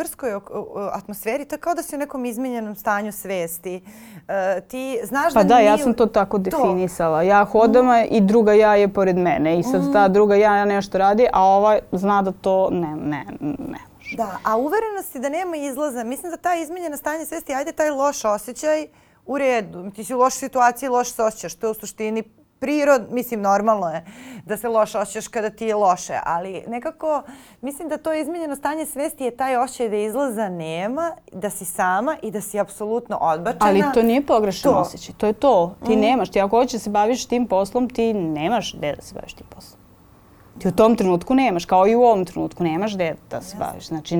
[0.91, 3.81] atmosferi, to je kao da si u nekom izmenjenom stanju svesti.
[4.27, 7.21] E, ti znaš Pa da da, ja nije- sam to tako definisala.
[7.23, 10.97] Ja hodam a i druga ja je pored mene i sad ta druga ja nešto
[10.97, 13.79] radi, a ova zna da to ne, ne, ne.
[14.17, 16.03] Da, a uverena si da nema izlaza.
[16.03, 18.87] Mislim da ta izmenjena stanje svesti, ajde taj loš osjećaj,
[19.25, 19.91] u redu.
[19.91, 21.55] Ti si u lošoj situaciji, loš se osjećaš.
[21.55, 22.23] To je u suštini
[22.63, 24.05] prirod, mislim normalno je
[24.45, 27.23] da se loše osjećaš kada ti je loše, ali nekako
[27.61, 32.17] mislim da to izmenjeno stanje svesti je taj osjećaj da izlaza nema, da si sama
[32.21, 33.65] i da si apsolutno odbačena.
[33.65, 34.79] Ali to nije pogrešan To.
[34.79, 35.15] osjećaj.
[35.17, 35.75] To je to.
[35.85, 36.29] Ti nemaš.
[36.29, 39.45] Ti ako hoćeš da se baviš tim poslom, ti nemaš gde da se baviš tim
[39.55, 39.82] poslom.
[40.59, 43.87] Ti u tom trenutku nemaš, kao i u ovom trenutku, nemaš gde da se baviš.
[43.87, 44.17] Znači,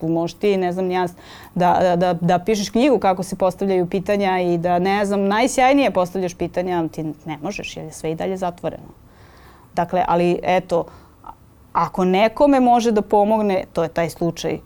[0.00, 1.06] možeš ti, ne znam, ja,
[1.54, 6.34] da, da, da, pišeš knjigu kako se postavljaju pitanja i da, ne znam, najsjajnije postavljaš
[6.34, 8.92] pitanja, ti ne možeš jer je sve i dalje zatvoreno.
[9.74, 10.84] Dakle, ali eto,
[11.72, 14.58] ako nekome može da pomogne, to je taj slučaj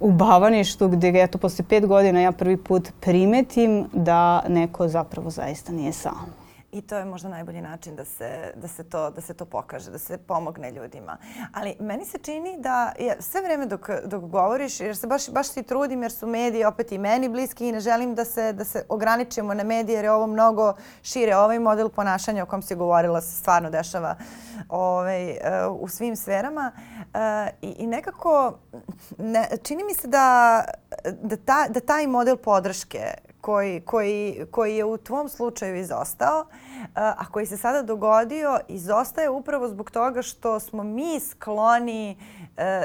[0.00, 5.72] u Bavaništu gdje eto posle pet godina ja prvi put primetim da neko zapravo zaista
[5.72, 6.43] nije sam.
[6.74, 9.90] I to je možda najbolji način da se, da se, to, da se to pokaže,
[9.90, 11.16] da se pomogne ljudima.
[11.52, 15.48] Ali meni se čini da je sve vreme dok, dok govoriš, jer se baš, baš
[15.48, 18.64] ti trudim jer su mediji opet i meni bliski i ne želim da se, da
[18.64, 21.36] se ograničimo na medije jer je ovo mnogo šire.
[21.36, 24.16] Ovaj model ponašanja o kom si govorila se stvarno dešava
[24.68, 25.38] ovaj, eh,
[25.80, 26.72] u svim sferama.
[27.14, 28.58] Eh, I, i nekako
[29.18, 30.64] ne, čini mi se da,
[31.22, 33.14] da, ta, da taj model podrške
[33.44, 36.46] koji, koji, koji je u tvom slučaju izostao,
[36.94, 42.16] a koji se sada dogodio, izostaje upravo zbog toga što smo mi skloni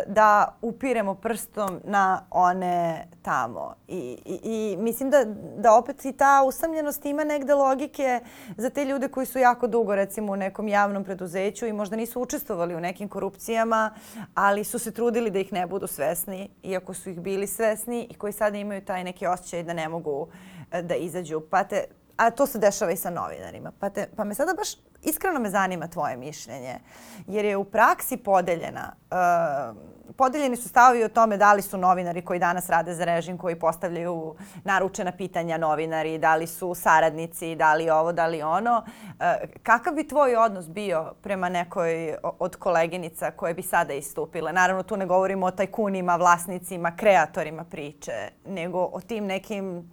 [0.08, 3.76] da upiremo prstom na one tamo.
[3.88, 5.26] I, i, i mislim da,
[5.58, 8.20] da opet i ta usamljenost ima negde logike
[8.58, 12.22] za te ljude koji su jako dugo recimo u nekom javnom preduzeću i možda nisu
[12.22, 13.92] učestvovali u nekim korupcijama,
[14.34, 18.14] ali su se trudili da ih ne budu svesni, iako su ih bili svesni i
[18.14, 20.28] koji sada imaju taj neki osjećaj da ne mogu
[20.72, 21.42] e, da izađu.
[21.50, 21.84] Pa te
[22.20, 23.72] a to se dešava i sa novinarima.
[23.80, 24.70] Pa, te, pa me sada baš
[25.04, 26.80] iskreno me zanima tvoje mišljenje.
[27.28, 29.78] Jer je u praksi podeljena, uh,
[30.16, 33.60] podeljeni su stavovi o tome da li su novinari koji danas rade za režim, koji
[33.60, 38.78] postavljaju naručena pitanja novinari, da li su saradnici, da li ovo, da li ono.
[38.78, 39.16] Uh,
[39.64, 44.54] kakav bi tvoj odnos bio prema nekoj od koleginica koje bi sada istupile?
[44.54, 49.90] Naravno, tu ne govorimo o tajkunima, vlasnicima, kreatorima priče, nego o tim nekim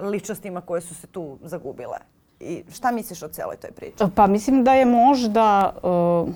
[0.00, 1.96] ličnostima koje su se tu zagubile.
[2.40, 4.04] I šta misliš o celoj toj priči?
[4.14, 6.28] Pa mislim da je možda uh,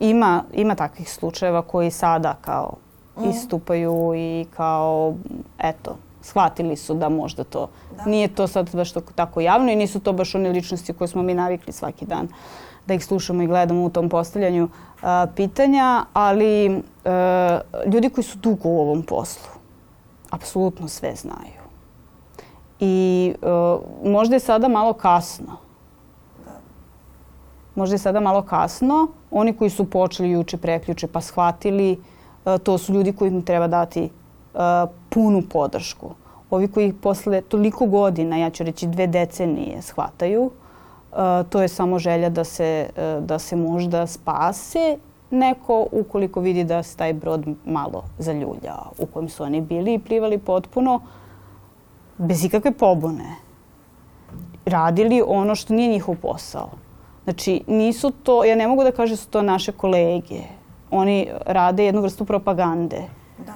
[0.00, 2.76] ima, ima takvih slučajeva koji sada kao
[3.16, 3.28] mm.
[3.28, 5.14] istupaju i kao
[5.58, 8.10] eto, shvatili su da možda to da.
[8.10, 11.34] nije to sad baš tako javno i nisu to baš one ličnosti koje smo mi
[11.34, 12.28] navikli svaki dan
[12.86, 18.38] da ih slušamo i gledamo u tom postavljanju uh, pitanja, ali uh, ljudi koji su
[18.38, 19.50] dugo u ovom poslu
[20.30, 21.59] apsolutno sve znaju.
[22.80, 25.56] I uh, možda je sada malo kasno.
[27.74, 29.06] Možda je sada malo kasno.
[29.30, 32.00] Oni koji su počeli juče, preključe pa shvatili,
[32.44, 34.02] uh, to su ljudi koji im treba dati
[34.54, 34.60] uh,
[35.08, 36.10] punu podršku.
[36.50, 40.50] Ovi koji posle toliko godina, ja ću reći dve decenije, shvataju,
[41.48, 44.98] to je samo želja da se, da se možda spase
[45.30, 49.98] neko ukoliko vidi da se taj brod malo zaljulja u kojem su oni bili i
[49.98, 51.00] plivali potpuno.
[52.20, 53.36] Bez ikakve pobune
[54.66, 56.70] radili ono što nije njihov posao.
[57.24, 60.40] Znači, nisu to, ja ne mogu da kažem da su to naše kolege.
[60.90, 63.02] Oni rade jednu vrstu propagande.
[63.46, 63.52] Da.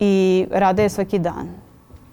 [0.00, 1.48] I rade je svaki dan.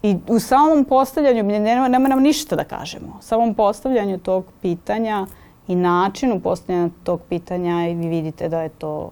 [0.04, 3.18] I u samom postavljanju, nema, nema nam ništa da kažemo.
[3.22, 5.28] Samom postavljanju tog pitanja
[5.68, 9.12] i načinu postavljanja tog pitanja i vi vidite da je to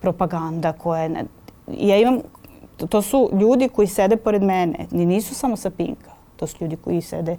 [0.00, 1.08] propaganda koja je...
[1.08, 1.24] Ne,
[1.66, 2.18] ja imam
[2.86, 4.86] to su ljudi koji sede pored mene.
[4.90, 6.10] Ni nisu samo sa Pinka.
[6.36, 7.36] To su ljudi koji sede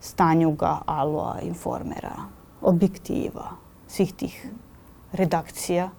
[0.00, 2.14] Stanjuga, Aloa, Informera,
[2.60, 3.50] Objektiva,
[3.88, 4.46] svih tih
[5.12, 5.90] redakcija.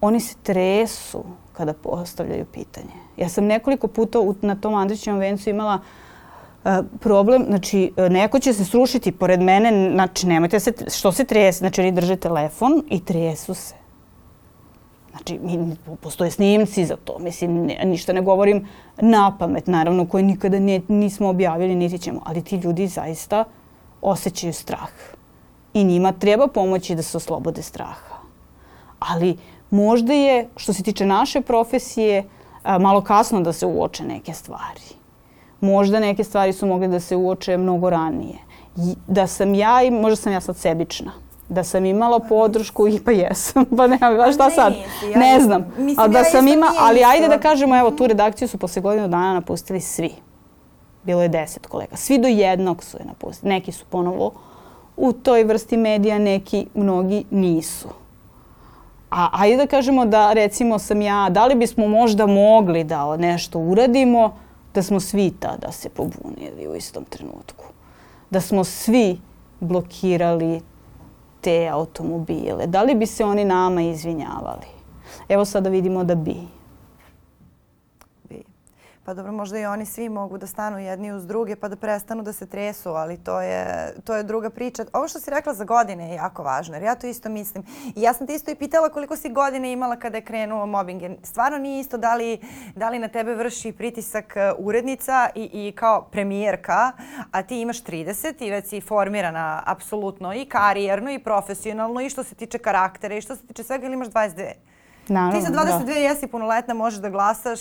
[0.00, 2.94] Oni se tresu kada postavljaju pitanje.
[3.16, 5.78] Ja sam nekoliko puta na tom Andrićevom vencu imala
[6.64, 6.70] uh,
[7.00, 11.80] problem, znači neko će se srušiti pored mene, znači nemojte se, što se trese, znači
[11.80, 13.79] oni drže telefon i tresu se.
[15.10, 17.18] Znači, mi, postoje snimci za to.
[17.18, 18.66] Mislim, ne, ništa ne govorim
[19.00, 22.20] na pamet, naravno, koje nikada ne, nismo objavili, niti ćemo.
[22.24, 23.44] Ali ti ljudi zaista
[24.02, 24.90] osjećaju strah.
[25.74, 28.16] I njima treba pomoći da se oslobode straha.
[28.98, 29.36] Ali
[29.70, 32.24] možda je, što se tiče naše profesije,
[32.64, 34.82] malo kasno da se uoče neke stvari.
[35.60, 38.38] Možda neke stvari su mogle da se uoče mnogo ranije.
[39.06, 41.12] Da sam ja i možda sam ja sad sebična
[41.50, 44.72] da sam imala podršku i pa jesam, pa ne, pa šta sad,
[45.12, 48.06] ja, ne znam, mislim, ali da ja sam ima, ali ajde da kažemo, evo tu
[48.06, 50.10] redakciju su posle godinu dana napustili svi.
[51.02, 54.32] Bilo je deset kolega, svi do jednog su je napustili, neki su ponovo
[54.96, 57.88] u toj vrsti medija, neki, mnogi nisu.
[59.10, 63.58] A ajde da kažemo da recimo sam ja, da li bismo možda mogli da nešto
[63.58, 64.36] uradimo,
[64.74, 67.64] da smo svi tada se pobunili u istom trenutku.
[68.30, 69.18] Da smo svi
[69.60, 70.60] blokirali
[71.40, 72.66] te automobile?
[72.66, 74.66] Da li bi se oni nama izvinjavali?
[75.28, 76.36] Evo sada vidimo da bi.
[79.04, 82.22] Pa dobro, možda i oni svi mogu da stanu jedni uz druge pa da prestanu
[82.22, 84.84] da se tresu, ali to je, to je druga priča.
[84.92, 87.64] Ovo što si rekla za godine je jako važno, jer ja to isto mislim.
[87.96, 91.02] I ja sam te isto i pitala koliko si godine imala kada je krenuo mobbing.
[91.22, 92.40] Stvarno nije isto da li,
[92.74, 96.92] da li na tebe vrši pritisak e, urednica i, i kao premijerka,
[97.30, 102.24] a ti imaš 30 i već si formirana apsolutno i karijerno i profesionalno i što
[102.24, 104.69] se tiče karaktera i što se tiče svega ili imaš 22.
[105.10, 105.92] Naravno, ti sa 22 da.
[105.92, 107.60] jesi punoletna, možeš da glasaš,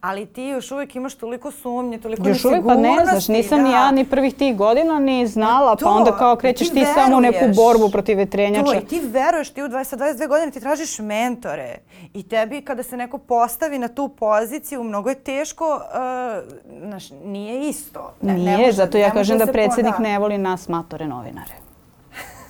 [0.00, 3.70] ali ti još uvijek imaš toliko sumnje, toliko Još uvijek pa ne znaš, nisam da.
[3.70, 7.16] ja ni prvih tih godina ni znala, to, pa onda kao krećeš ti, ti samo
[7.16, 8.64] u neku borbu protiv vetrenjača.
[8.64, 11.78] To, i ti veruješ, ti u 20, 22 godine ti tražiš mentore
[12.14, 17.68] i tebi kada se neko postavi na tu poziciju, mnogo je teško, uh, znaš, nije
[17.68, 18.12] isto.
[18.20, 21.67] Ne, nije, ne može, zato ja kažem da, da predsednik ne voli nas matore novinare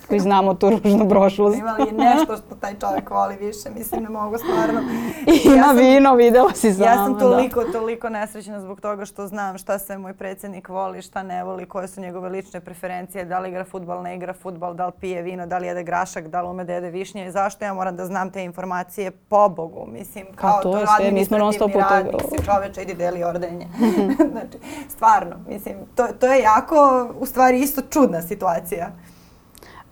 [0.09, 1.57] koji znamo tu ružnu prošlost.
[1.57, 3.69] Ima li nešto što taj čovjek voli više?
[3.77, 4.81] Mislim, ne mogu stvarno.
[5.45, 6.85] Ima ja sam, vino, videla si sama.
[6.85, 7.19] Ja sam da.
[7.19, 7.71] toliko, da.
[7.71, 11.87] toliko nesrećna zbog toga što znam šta se moj predsjednik voli, šta ne voli, koje
[11.87, 15.47] su njegove lične preferencije, da li igra futbal, ne igra futbal, da li pije vino,
[15.47, 18.05] da li jede grašak, da li ume da jede višnje i zašto ja moram da
[18.05, 19.85] znam te informacije po Bogu.
[19.91, 22.93] Mislim, pa kao to, to je sve, mi smo non stop radnik, si čoveče, idi
[22.93, 23.67] deli ordenje.
[24.31, 24.57] znači,
[24.89, 28.91] stvarno, mislim, to, to je jako, u stvari, isto čudna situacija.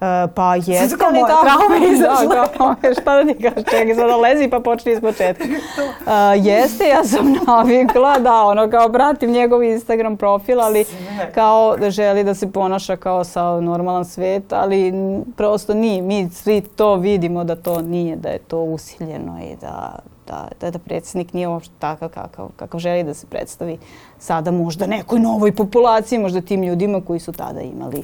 [0.01, 2.35] E, pa jeste, kao ali trauma izašla.
[2.35, 5.43] da, kao, šta da ti kažeš, čekaj, sada lezi pa počni iz početka.
[5.43, 10.85] Uh, jeste, ja sam navikla, da, ono, kao pratim njegov Instagram profil, ali
[11.33, 14.93] kao da želi da se ponaša kao sa normalan svet, ali
[15.35, 19.99] prosto nije, mi svi to vidimo da to nije, da je to usiljeno i da
[20.27, 23.77] da, da, da predsjednik nije uopšte takav kakav, kakav želi da se predstavi
[24.19, 28.03] sada možda nekoj novoj populaciji, možda tim ljudima koji su tada imali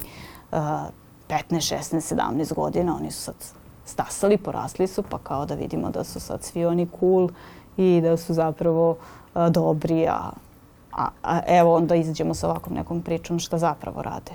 [0.52, 0.58] uh,
[1.28, 3.36] 15, 16, 17 godina, oni su sad
[3.86, 7.30] stasali, porasli su, pa kao da vidimo da su sad svi oni cool
[7.78, 8.90] i da su zapravo
[9.36, 10.30] uh, dobri, a,
[10.92, 14.32] a, a evo onda izađemo sa ovakvom nekom pričom šta zapravo rade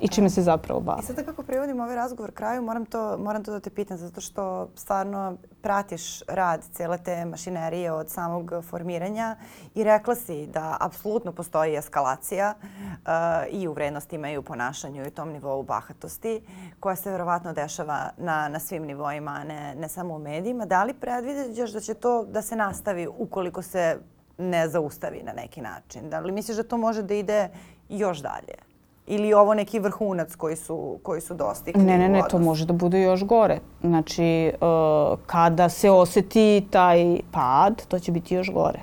[0.00, 1.00] i čime se zapravo bave.
[1.02, 4.20] I sada kako privodim ovaj razgovor kraju, moram to, moram to da te pitam, zato
[4.20, 9.36] što stvarno pratiš rad cele te mašinerije od samog formiranja
[9.74, 13.10] i rekla si da apsolutno postoji eskalacija uh,
[13.50, 16.40] i u vrednostima i u ponašanju i u tom nivou bahatosti
[16.80, 20.64] koja se verovatno dešava na, na svim nivoima, ne, ne samo u medijima.
[20.64, 23.98] Da li predviđaš da će to da se nastavi ukoliko se
[24.38, 26.10] ne zaustavi na neki način?
[26.10, 27.48] Da li misliš da to može da ide
[27.88, 28.69] još dalje?
[29.10, 31.84] Ili ovo neki vrhunac koji su, koji su dostigli?
[31.84, 33.58] Ne, ne, ne, to može da bude još gore.
[33.80, 38.80] Znači, uh, kada se oseti taj pad, to će biti još gore.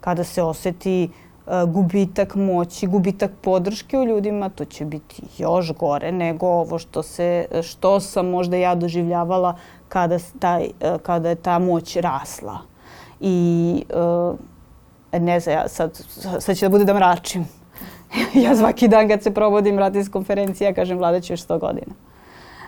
[0.00, 1.10] Kada se oseti
[1.46, 7.02] uh, gubitak moći, gubitak podrške u ljudima, to će biti još gore nego ovo što,
[7.02, 9.56] se, što sam možda ja doživljavala
[9.88, 12.58] kada, taj, uh, kada je ta moć rasla.
[13.20, 13.84] I
[15.12, 16.00] ne znam, ja sad,
[16.38, 17.59] sad će da bude da mračim.
[18.44, 21.58] ja svaki dan kad se probudim, vratim iz konferencije, ja kažem vlada će još 100
[21.60, 21.92] godina.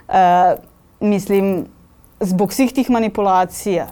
[0.09, 0.57] E,
[1.01, 1.67] mislim,
[2.21, 3.87] zbog svih tih manipulacija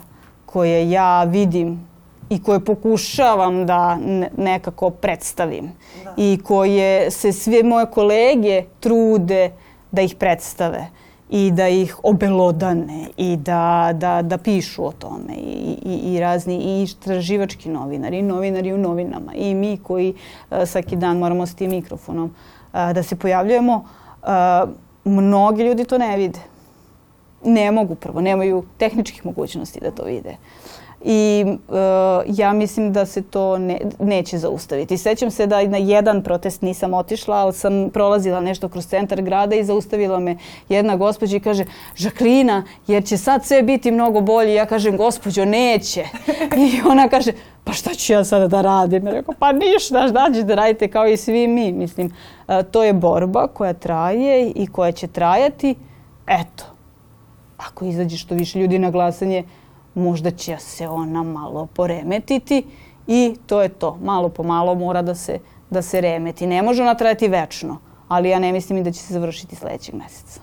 [0.46, 1.88] koje ja vidim
[2.30, 5.72] i koje pokušavam da ne- nekako predstavim
[6.04, 6.14] Da.
[6.16, 9.50] i koje se sve moje kolege trude
[9.90, 10.86] da ih predstave
[11.30, 16.54] i da ih obelodane i da, da, da pišu o tome i, i, i razni
[16.54, 20.14] i istraživački novinari i novinari u novinama i mi koji
[20.50, 23.74] uh, svaki dan moramo s tim mikrofonom uh, da se pojavljujemo
[24.22, 24.28] uh,
[25.04, 26.40] mnogi ljudi to ne vide
[27.44, 30.36] ne mogu prvo, nemaju tehničkih mogućnosti da to vide.
[31.04, 31.76] I uh,
[32.26, 34.98] ja mislim da se to ne, neće zaustaviti.
[34.98, 39.56] Sećam se da na jedan protest nisam otišla, ali sam prolazila nešto kroz centar grada
[39.56, 40.36] i zaustavila me
[40.68, 41.64] jedna gospođa i kaže
[41.96, 44.54] Žaklina, jer će sad sve biti mnogo bolje.
[44.54, 46.04] Ja kažem, gospođo, neće.
[46.56, 47.32] I ona kaže,
[47.64, 49.06] pa šta ću ja sada da radim?
[49.06, 51.72] Ja rekao, pa ništa, šta ćete da radite kao i svi mi.
[51.72, 55.74] Mislim, uh, to je borba koja traje i koja će trajati.
[56.26, 56.64] Eto,
[57.56, 59.44] ako izađe što više ljudi na glasanje,
[60.00, 62.66] možda će se ona malo poremetiti
[63.06, 63.98] i to je to.
[64.02, 65.38] Malo po malo mora da se,
[65.70, 66.46] da se remeti.
[66.46, 67.78] Ne može ona trajati večno,
[68.08, 70.40] ali ja ne mislim i da će se završiti sledećeg meseca.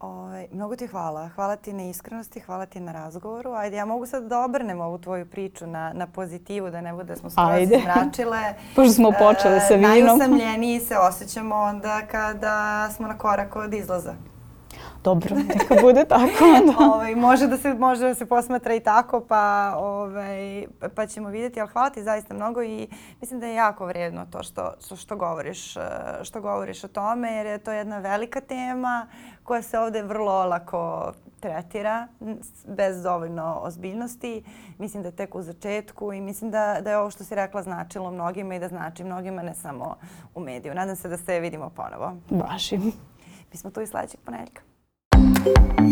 [0.00, 1.28] Ovaj, mnogo ti hvala.
[1.28, 3.52] Hvala ti na iskrenosti, hvala ti na razgovoru.
[3.52, 7.04] Ajde, ja mogu sad da obrnem ovu tvoju priču na, na pozitivu, da ne bude
[7.04, 7.80] da smo skoro Ajde.
[7.82, 8.54] zmračile.
[8.76, 9.90] Pošto smo počele sa E, vinom.
[10.06, 14.14] Najusamljeniji se osjećamo onda kada smo na koraku od izlaza.
[15.06, 16.72] Dobro, neka bude tako onda.
[16.94, 21.60] ovaj, može, da se, može da se posmatra i tako, pa, ovaj, pa ćemo vidjeti.
[21.60, 22.88] Ali hvala ti zaista mnogo i
[23.20, 25.80] mislim da je jako vredno to što, što, što, govoriš, eh,
[26.22, 29.06] što govoriš o tome, jer je to jedna velika tema
[29.42, 32.08] koja se ovde vrlo olako tretira
[32.68, 34.44] bez dovoljno ozbiljnosti.
[34.78, 37.62] Mislim da je tek u začetku i mislim da, da je ovo što si rekla
[37.62, 39.96] značilo mnogima i da znači mnogima ne samo
[40.34, 40.74] u mediju.
[40.74, 42.16] Nadam se da se vidimo ponovo.
[42.30, 42.92] Vašim.
[43.52, 44.65] Mi smo tu i sledećeg ponedjeljka.
[45.46, 45.86] Thank